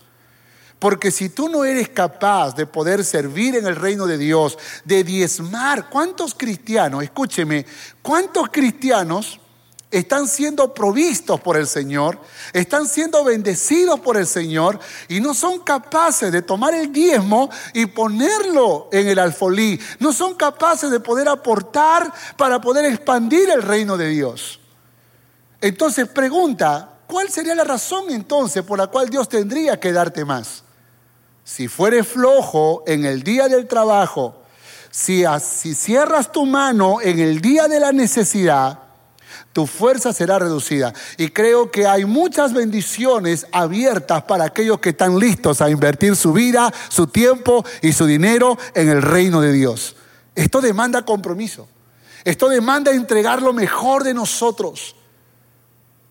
Porque 0.78 1.10
si 1.10 1.28
tú 1.28 1.48
no 1.48 1.64
eres 1.64 1.88
capaz 1.88 2.54
de 2.54 2.66
poder 2.66 3.04
servir 3.04 3.56
en 3.56 3.66
el 3.66 3.76
reino 3.76 4.06
de 4.06 4.18
Dios, 4.18 4.56
de 4.84 5.02
diezmar, 5.04 5.90
¿cuántos 5.90 6.34
cristianos, 6.34 7.02
escúcheme, 7.02 7.66
cuántos 8.02 8.48
cristianos 8.50 9.40
están 9.98 10.28
siendo 10.28 10.74
provistos 10.74 11.40
por 11.40 11.56
el 11.56 11.66
Señor, 11.66 12.20
están 12.52 12.86
siendo 12.86 13.24
bendecidos 13.24 13.98
por 14.00 14.18
el 14.18 14.26
Señor 14.26 14.78
y 15.08 15.20
no 15.20 15.32
son 15.32 15.60
capaces 15.60 16.30
de 16.30 16.42
tomar 16.42 16.74
el 16.74 16.92
diezmo 16.92 17.48
y 17.72 17.86
ponerlo 17.86 18.88
en 18.92 19.08
el 19.08 19.18
alfolí, 19.18 19.80
no 19.98 20.12
son 20.12 20.34
capaces 20.34 20.90
de 20.90 21.00
poder 21.00 21.28
aportar 21.28 22.12
para 22.36 22.60
poder 22.60 22.84
expandir 22.84 23.48
el 23.48 23.62
reino 23.62 23.96
de 23.96 24.08
Dios. 24.08 24.60
Entonces 25.62 26.06
pregunta, 26.08 26.98
¿cuál 27.06 27.30
sería 27.30 27.54
la 27.54 27.64
razón 27.64 28.10
entonces 28.10 28.62
por 28.62 28.78
la 28.78 28.88
cual 28.88 29.08
Dios 29.08 29.30
tendría 29.30 29.80
que 29.80 29.92
darte 29.92 30.26
más? 30.26 30.62
Si 31.42 31.68
fueres 31.68 32.06
flojo 32.06 32.84
en 32.86 33.06
el 33.06 33.22
día 33.22 33.48
del 33.48 33.66
trabajo, 33.66 34.42
si, 34.90 35.24
si 35.40 35.74
cierras 35.74 36.32
tu 36.32 36.44
mano 36.44 37.00
en 37.00 37.18
el 37.18 37.40
día 37.40 37.66
de 37.66 37.80
la 37.80 37.92
necesidad, 37.92 38.85
tu 39.56 39.66
fuerza 39.66 40.12
será 40.12 40.38
reducida. 40.38 40.92
Y 41.16 41.28
creo 41.28 41.70
que 41.70 41.86
hay 41.86 42.04
muchas 42.04 42.52
bendiciones 42.52 43.46
abiertas 43.52 44.24
para 44.24 44.44
aquellos 44.44 44.80
que 44.80 44.90
están 44.90 45.18
listos 45.18 45.62
a 45.62 45.70
invertir 45.70 46.14
su 46.14 46.34
vida, 46.34 46.70
su 46.90 47.06
tiempo 47.06 47.64
y 47.80 47.94
su 47.94 48.04
dinero 48.04 48.58
en 48.74 48.90
el 48.90 49.00
reino 49.00 49.40
de 49.40 49.54
Dios. 49.54 49.96
Esto 50.34 50.60
demanda 50.60 51.06
compromiso. 51.06 51.66
Esto 52.22 52.50
demanda 52.50 52.92
entregar 52.92 53.40
lo 53.40 53.54
mejor 53.54 54.04
de 54.04 54.12
nosotros. 54.12 54.94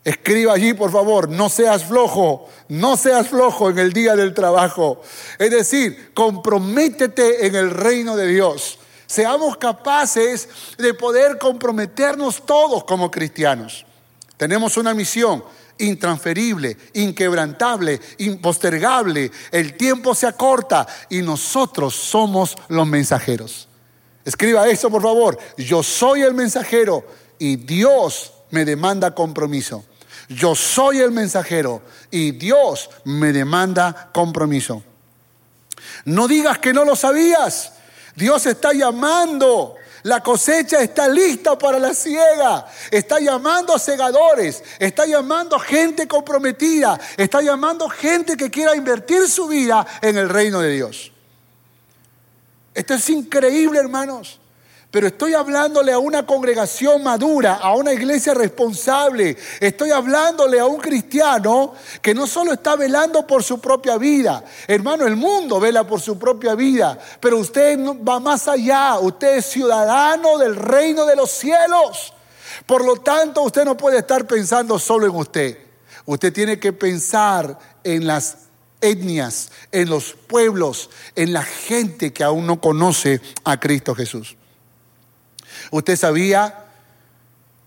Escriba 0.03 0.53
allí, 0.53 0.73
por 0.73 0.91
favor, 0.91 1.29
no 1.29 1.47
seas 1.47 1.84
flojo, 1.84 2.49
no 2.69 2.97
seas 2.97 3.27
flojo 3.27 3.69
en 3.69 3.77
el 3.77 3.93
día 3.93 4.15
del 4.15 4.34
trabajo. 4.34 5.03
Es 5.38 5.51
decir, 5.51 6.13
comprométete 6.15 7.45
en 7.45 7.53
el 7.53 7.69
reino 7.69 8.15
de 8.15 8.25
Dios 8.25 8.79
seamos 9.06 9.58
capaces 9.58 10.48
de 10.78 10.94
poder 10.94 11.38
comprometernos 11.38 12.46
todos 12.46 12.84
como 12.84 13.12
cristianos. 13.12 13.86
Tenemos 14.38 14.78
una 14.78 14.94
misión 14.94 15.44
intransferible, 15.78 16.78
inquebrantable, 16.94 18.00
impostergable. 18.20 19.32
El 19.52 19.76
tiempo 19.76 20.15
se 20.15 20.28
acorta 20.28 20.88
y 21.10 21.22
nosotros 21.22 21.96
somos 21.96 22.56
los 22.68 22.88
mensajeros. 22.88 23.68
Escriba 24.24 24.68
eso, 24.68 24.89
por 24.89 25.02
favor. 25.02 25.38
Yo 25.58 25.84
soy 25.84 26.22
el 26.22 26.34
mensajero 26.34 27.06
y 27.38 27.58
Dios 27.58 28.34
me 28.52 28.65
demanda 28.65 29.13
compromiso. 29.13 29.86
Yo 30.30 30.56
soy 30.56 31.00
el 31.00 31.12
mensajero 31.12 31.84
y 32.10 32.32
Dios 32.32 32.89
me 33.04 33.32
demanda 33.32 34.10
compromiso. 34.12 34.82
No 36.06 36.28
digas 36.28 36.58
que 36.58 36.74
no 36.74 36.84
lo 36.84 36.96
sabías. 36.96 37.74
Dios 38.15 38.45
está 38.45 38.73
llamando. 38.73 39.75
La 40.04 40.21
cosecha 40.21 40.82
está 40.82 41.08
lista 41.08 41.58
para 41.58 41.80
la 41.80 41.93
siega. 41.93 42.67
Está 42.91 43.19
llamando 43.19 43.73
a 43.73 43.80
segadores. 43.80 44.63
Está 44.78 45.06
llamando 45.06 45.56
a 45.56 45.60
gente 45.60 46.08
comprometida. 46.08 46.99
Está 47.17 47.41
llamando 47.41 47.88
a 47.88 47.89
gente 47.89 48.38
que 48.38 48.51
quiera 48.51 48.75
invertir 48.75 49.28
su 49.28 49.47
vida 49.47 49.86
en 50.01 50.17
el 50.17 50.30
reino 50.30 50.60
de 50.62 50.71
Dios. 50.71 51.12
Esto 52.73 52.93
es 52.93 53.10
increíble, 53.10 53.80
hermanos. 53.80 54.39
Pero 54.95 55.08
estoy 55.08 55.34
hablándole 55.34 55.91
a 55.91 55.99
una 55.99 56.25
congregación 56.25 57.03
madura, 57.03 57.55
a 57.55 57.75
una 57.75 57.91
iglesia 57.91 58.34
responsable. 58.34 59.36
Estoy 59.60 59.91
hablándole 59.91 60.58
a 60.58 60.67
un 60.67 60.79
cristiano 60.79 61.73
que 62.01 62.13
no 62.13 62.25
solo 62.25 62.53
está 62.53 62.77
velando 62.77 63.27
por 63.27 63.43
su 63.43 63.60
propia 63.60 63.97
vida. 63.97 64.41
Hermano, 64.65 65.05
el 65.05 65.17
mundo 65.17 65.60
vela 65.60 65.86
por 65.86 65.99
su 65.99 66.17
propia 66.17 66.55
vida. 66.55 66.97
Pero 67.19 67.39
usted 67.39 67.77
va 68.08 68.21
más 68.21 68.47
allá. 68.47 68.97
Usted 68.97 69.39
es 69.39 69.47
ciudadano 69.47 70.38
del 70.38 70.55
reino 70.55 71.05
de 71.05 71.17
los 71.17 71.29
cielos. 71.29 72.13
Por 72.65 72.86
lo 72.86 72.95
tanto, 72.95 73.41
usted 73.41 73.65
no 73.65 73.75
puede 73.75 73.97
estar 73.97 74.25
pensando 74.25 74.79
solo 74.79 75.08
en 75.08 75.15
usted. 75.17 75.58
Usted 76.05 76.31
tiene 76.31 76.58
que 76.58 76.71
pensar 76.71 77.60
en 77.84 78.08
las 78.08 78.38
etnias, 78.79 79.51
en 79.73 79.89
los 79.89 80.13
pueblos, 80.13 80.89
en 81.17 81.34
la 81.34 81.43
gente 81.43 82.13
que 82.13 82.23
aún 82.23 82.47
no 82.47 82.62
conoce 82.62 83.19
a 83.43 83.60
Cristo 83.60 83.93
Jesús. 83.93 84.38
¿Usted 85.76 85.98
sabía 85.98 86.68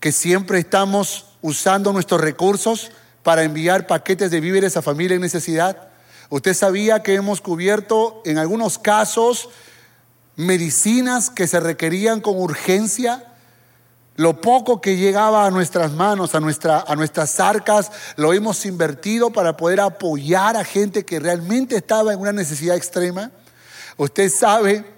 que 0.00 0.12
siempre 0.12 0.58
estamos 0.58 1.26
usando 1.42 1.92
nuestros 1.92 2.22
recursos 2.22 2.90
para 3.22 3.42
enviar 3.42 3.86
paquetes 3.86 4.30
de 4.30 4.40
víveres 4.40 4.78
a 4.78 4.82
familias 4.82 5.16
en 5.16 5.20
necesidad? 5.20 5.88
¿Usted 6.30 6.54
sabía 6.54 7.02
que 7.02 7.16
hemos 7.16 7.42
cubierto 7.42 8.22
en 8.24 8.38
algunos 8.38 8.78
casos 8.78 9.50
medicinas 10.36 11.28
que 11.28 11.46
se 11.46 11.60
requerían 11.60 12.22
con 12.22 12.38
urgencia? 12.38 13.26
Lo 14.16 14.40
poco 14.40 14.80
que 14.80 14.96
llegaba 14.96 15.44
a 15.44 15.50
nuestras 15.50 15.92
manos, 15.92 16.34
a, 16.34 16.40
nuestra, 16.40 16.82
a 16.88 16.96
nuestras 16.96 17.38
arcas, 17.40 17.92
lo 18.16 18.32
hemos 18.32 18.64
invertido 18.64 19.28
para 19.28 19.58
poder 19.58 19.80
apoyar 19.80 20.56
a 20.56 20.64
gente 20.64 21.04
que 21.04 21.20
realmente 21.20 21.76
estaba 21.76 22.14
en 22.14 22.20
una 22.20 22.32
necesidad 22.32 22.74
extrema. 22.74 23.32
Usted 23.98 24.30
sabe 24.30 24.97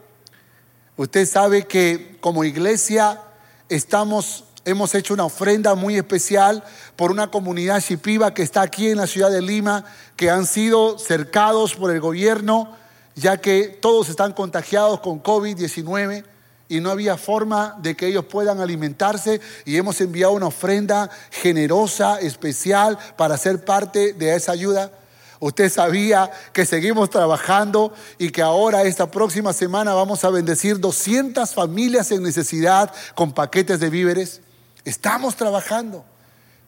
Usted 1.00 1.26
sabe 1.26 1.66
que 1.66 2.18
como 2.20 2.44
iglesia 2.44 3.22
estamos, 3.70 4.44
hemos 4.66 4.94
hecho 4.94 5.14
una 5.14 5.24
ofrenda 5.24 5.74
muy 5.74 5.96
especial 5.96 6.62
por 6.94 7.10
una 7.10 7.30
comunidad 7.30 7.80
shipiba 7.80 8.34
que 8.34 8.42
está 8.42 8.60
aquí 8.60 8.90
en 8.90 8.98
la 8.98 9.06
ciudad 9.06 9.30
de 9.30 9.40
Lima, 9.40 9.86
que 10.14 10.28
han 10.28 10.44
sido 10.44 10.98
cercados 10.98 11.74
por 11.74 11.90
el 11.90 12.00
gobierno, 12.00 12.76
ya 13.14 13.38
que 13.38 13.78
todos 13.80 14.10
están 14.10 14.34
contagiados 14.34 15.00
con 15.00 15.22
COVID-19 15.22 16.22
y 16.68 16.80
no 16.80 16.90
había 16.90 17.16
forma 17.16 17.78
de 17.80 17.96
que 17.96 18.08
ellos 18.08 18.26
puedan 18.26 18.60
alimentarse 18.60 19.40
y 19.64 19.78
hemos 19.78 19.98
enviado 20.02 20.34
una 20.34 20.48
ofrenda 20.48 21.08
generosa, 21.30 22.20
especial, 22.20 22.98
para 23.16 23.38
ser 23.38 23.64
parte 23.64 24.12
de 24.12 24.34
esa 24.34 24.52
ayuda. 24.52 24.92
Usted 25.40 25.70
sabía 25.70 26.30
que 26.52 26.66
seguimos 26.66 27.08
trabajando 27.08 27.94
y 28.18 28.30
que 28.30 28.42
ahora 28.42 28.82
esta 28.82 29.10
próxima 29.10 29.54
semana 29.54 29.94
vamos 29.94 30.22
a 30.22 30.30
bendecir 30.30 30.78
200 30.78 31.54
familias 31.54 32.12
en 32.12 32.22
necesidad 32.22 32.92
con 33.14 33.32
paquetes 33.32 33.80
de 33.80 33.88
víveres. 33.88 34.42
Estamos 34.84 35.36
trabajando, 35.36 36.04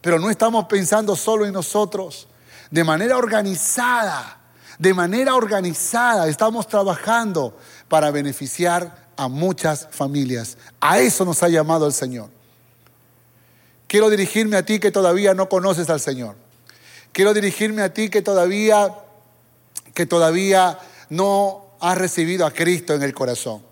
pero 0.01 0.19
no 0.19 0.31
estamos 0.31 0.65
pensando 0.65 1.17
solo 1.17 1.45
en 1.45 1.53
nosotros. 1.53 2.29
De 2.71 2.83
manera 2.83 3.19
organizada, 3.19 4.39
de 4.79 4.95
manera 4.95 5.35
organizada 5.35 6.27
estamos 6.29 6.67
trabajando 6.67 7.55
para 7.89 8.11
beneficiar 8.11 9.03
a 9.19 9.29
muchas 9.29 9.87
familias. 9.91 10.57
A 10.81 10.99
eso 10.99 11.27
nos 11.27 11.43
ha 11.43 11.51
llamado 11.51 11.87
el 11.87 11.93
Señor. 11.93 12.31
Quiero 13.87 14.09
dirigirme 14.09 14.57
a 14.57 14.65
ti 14.65 14.81
que 14.81 14.91
todavía 14.91 15.35
no 15.35 15.51
conoces 15.51 15.91
al 15.91 16.01
Señor. 16.01 16.37
Quiero 17.12 17.35
dirigirme 17.35 17.83
a 17.83 17.92
ti 17.92 18.09
que 18.09 18.22
todavía, 18.22 18.94
que 19.94 20.07
todavía 20.07 20.79
no 21.11 21.66
has 21.81 21.98
recibido 21.98 22.46
a 22.46 22.53
Cristo 22.53 22.94
en 22.94 23.03
el 23.03 23.12
corazón. 23.12 23.62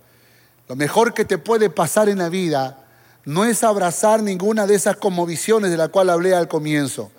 Lo 0.69 0.77
mejor 0.77 1.15
que 1.15 1.25
te 1.25 1.39
puede 1.39 1.71
pasar 1.71 2.09
en 2.09 2.19
la 2.19 2.29
vida 2.29 2.85
no 3.25 3.45
es 3.45 3.65
abrazar 3.65 4.23
ninguna 4.23 4.67
de 4.67 4.75
esas 4.75 4.97
conmovisiones 4.97 5.71
de 5.71 5.77
la 5.77 5.89
cual 5.89 6.11
hablé 6.11 6.35
al 6.35 6.49
comienzo. 6.49 7.11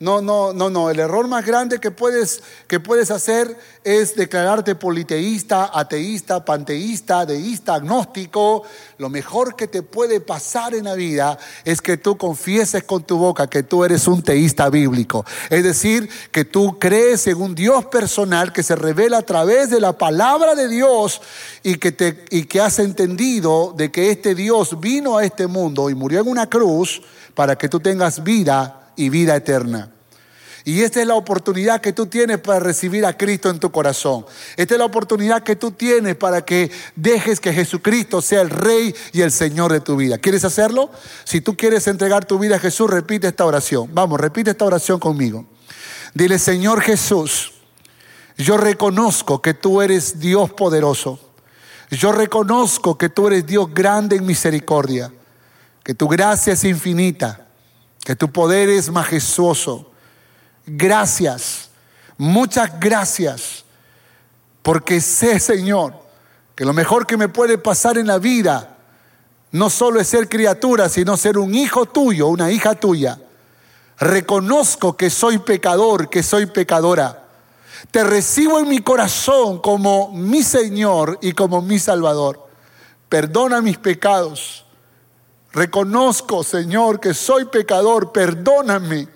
No, 0.00 0.22
no, 0.22 0.52
no, 0.52 0.70
no. 0.70 0.90
El 0.90 1.00
error 1.00 1.26
más 1.26 1.44
grande 1.44 1.80
que 1.80 1.90
puedes, 1.90 2.40
que 2.68 2.78
puedes 2.78 3.10
hacer 3.10 3.58
es 3.82 4.14
declararte 4.14 4.76
politeísta, 4.76 5.72
ateísta, 5.74 6.44
panteísta, 6.44 7.26
deísta, 7.26 7.74
agnóstico. 7.74 8.62
Lo 8.98 9.08
mejor 9.08 9.56
que 9.56 9.66
te 9.66 9.82
puede 9.82 10.20
pasar 10.20 10.76
en 10.76 10.84
la 10.84 10.94
vida 10.94 11.36
es 11.64 11.82
que 11.82 11.96
tú 11.96 12.16
confieses 12.16 12.84
con 12.84 13.02
tu 13.02 13.18
boca 13.18 13.48
que 13.48 13.64
tú 13.64 13.82
eres 13.82 14.06
un 14.06 14.22
teísta 14.22 14.70
bíblico. 14.70 15.24
Es 15.50 15.64
decir, 15.64 16.08
que 16.30 16.44
tú 16.44 16.78
crees 16.78 17.26
en 17.26 17.42
un 17.42 17.56
Dios 17.56 17.86
personal 17.86 18.52
que 18.52 18.62
se 18.62 18.76
revela 18.76 19.18
a 19.18 19.22
través 19.22 19.68
de 19.68 19.80
la 19.80 19.98
palabra 19.98 20.54
de 20.54 20.68
Dios 20.68 21.20
y 21.64 21.74
que, 21.74 21.90
te, 21.90 22.24
y 22.30 22.44
que 22.44 22.60
has 22.60 22.78
entendido 22.78 23.74
de 23.76 23.90
que 23.90 24.12
este 24.12 24.36
Dios 24.36 24.78
vino 24.78 25.18
a 25.18 25.24
este 25.24 25.48
mundo 25.48 25.90
y 25.90 25.96
murió 25.96 26.20
en 26.20 26.28
una 26.28 26.48
cruz 26.48 27.02
para 27.34 27.58
que 27.58 27.68
tú 27.68 27.80
tengas 27.80 28.22
vida 28.22 28.84
y 28.98 29.08
vida 29.08 29.36
eterna. 29.36 29.92
Y 30.64 30.82
esta 30.82 31.00
es 31.00 31.06
la 31.06 31.14
oportunidad 31.14 31.80
que 31.80 31.94
tú 31.94 32.06
tienes 32.06 32.40
para 32.40 32.58
recibir 32.60 33.06
a 33.06 33.16
Cristo 33.16 33.48
en 33.48 33.58
tu 33.58 33.70
corazón. 33.70 34.26
Esta 34.56 34.74
es 34.74 34.78
la 34.78 34.84
oportunidad 34.84 35.42
que 35.42 35.56
tú 35.56 35.70
tienes 35.70 36.16
para 36.16 36.44
que 36.44 36.70
dejes 36.94 37.40
que 37.40 37.54
Jesucristo 37.54 38.20
sea 38.20 38.42
el 38.42 38.50
Rey 38.50 38.94
y 39.12 39.22
el 39.22 39.32
Señor 39.32 39.72
de 39.72 39.80
tu 39.80 39.96
vida. 39.96 40.18
¿Quieres 40.18 40.44
hacerlo? 40.44 40.90
Si 41.24 41.40
tú 41.40 41.56
quieres 41.56 41.86
entregar 41.86 42.26
tu 42.26 42.38
vida 42.38 42.56
a 42.56 42.58
Jesús, 42.58 42.90
repite 42.90 43.28
esta 43.28 43.46
oración. 43.46 43.88
Vamos, 43.94 44.20
repite 44.20 44.50
esta 44.50 44.66
oración 44.66 44.98
conmigo. 45.00 45.46
Dile, 46.12 46.38
Señor 46.38 46.82
Jesús, 46.82 47.52
yo 48.36 48.58
reconozco 48.58 49.40
que 49.40 49.54
tú 49.54 49.80
eres 49.80 50.18
Dios 50.18 50.52
poderoso. 50.52 51.18
Yo 51.90 52.12
reconozco 52.12 52.98
que 52.98 53.08
tú 53.08 53.28
eres 53.28 53.46
Dios 53.46 53.72
grande 53.72 54.16
en 54.16 54.26
misericordia, 54.26 55.10
que 55.82 55.94
tu 55.94 56.08
gracia 56.08 56.52
es 56.52 56.64
infinita 56.64 57.47
que 58.04 58.16
tu 58.16 58.30
poder 58.30 58.68
es 58.68 58.90
majestuoso. 58.90 59.90
Gracias, 60.66 61.70
muchas 62.16 62.78
gracias, 62.78 63.64
porque 64.62 65.00
sé, 65.00 65.40
Señor, 65.40 65.94
que 66.54 66.64
lo 66.64 66.72
mejor 66.72 67.06
que 67.06 67.16
me 67.16 67.28
puede 67.28 67.58
pasar 67.58 67.98
en 67.98 68.06
la 68.06 68.18
vida 68.18 68.76
no 69.52 69.70
solo 69.70 70.00
es 70.00 70.08
ser 70.08 70.28
criatura, 70.28 70.88
sino 70.88 71.16
ser 71.16 71.38
un 71.38 71.54
hijo 71.54 71.86
tuyo, 71.86 72.26
una 72.28 72.50
hija 72.50 72.74
tuya. 72.74 73.18
Reconozco 73.98 74.96
que 74.96 75.10
soy 75.10 75.38
pecador, 75.38 76.10
que 76.10 76.22
soy 76.22 76.46
pecadora. 76.46 77.24
Te 77.90 78.04
recibo 78.04 78.58
en 78.58 78.68
mi 78.68 78.80
corazón 78.80 79.60
como 79.60 80.12
mi 80.12 80.42
Señor 80.42 81.18
y 81.22 81.32
como 81.32 81.62
mi 81.62 81.78
Salvador. 81.78 82.46
Perdona 83.08 83.62
mis 83.62 83.78
pecados. 83.78 84.66
Reconozco, 85.52 86.42
Señor, 86.44 87.00
que 87.00 87.14
soy 87.14 87.46
pecador. 87.46 88.12
Perdóname. 88.12 89.08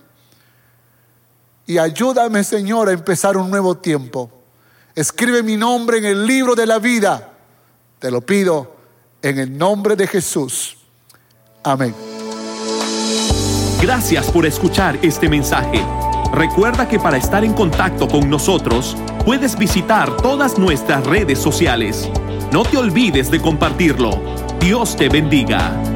Y 1.67 1.79
ayúdame, 1.79 2.43
Señor, 2.45 2.89
a 2.89 2.93
empezar 2.93 3.37
un 3.37 3.51
nuevo 3.51 3.77
tiempo. 3.77 4.31
Escribe 4.95 5.43
mi 5.43 5.57
nombre 5.57 5.99
en 5.99 6.05
el 6.05 6.27
libro 6.27 6.55
de 6.55 6.67
la 6.67 6.79
vida. 6.79 7.33
Te 7.99 8.11
lo 8.11 8.21
pido 8.21 8.77
en 9.23 9.39
el 9.39 9.57
nombre 9.57 9.97
de 9.97 10.07
Jesús. 10.07 10.77
Amén. 11.63 11.95
Gracias 13.81 14.31
por 14.31 14.47
escuchar 14.47 14.99
este 15.03 15.29
mensaje. 15.29 15.85
Recuerda 16.33 16.89
que 16.89 16.99
para 16.99 17.17
estar 17.17 17.45
en 17.45 17.53
contacto 17.53 18.09
con 18.09 18.29
nosotros, 18.29 18.97
puedes 19.25 19.57
visitar 19.57 20.17
todas 20.17 20.59
nuestras 20.59 21.07
redes 21.07 21.39
sociales. 21.39 22.09
No 22.53 22.65
te 22.65 22.77
olvides 22.77 23.31
de 23.31 23.41
compartirlo. 23.41 24.21
Dios 24.59 24.97
te 24.97 25.09
bendiga. 25.09 25.92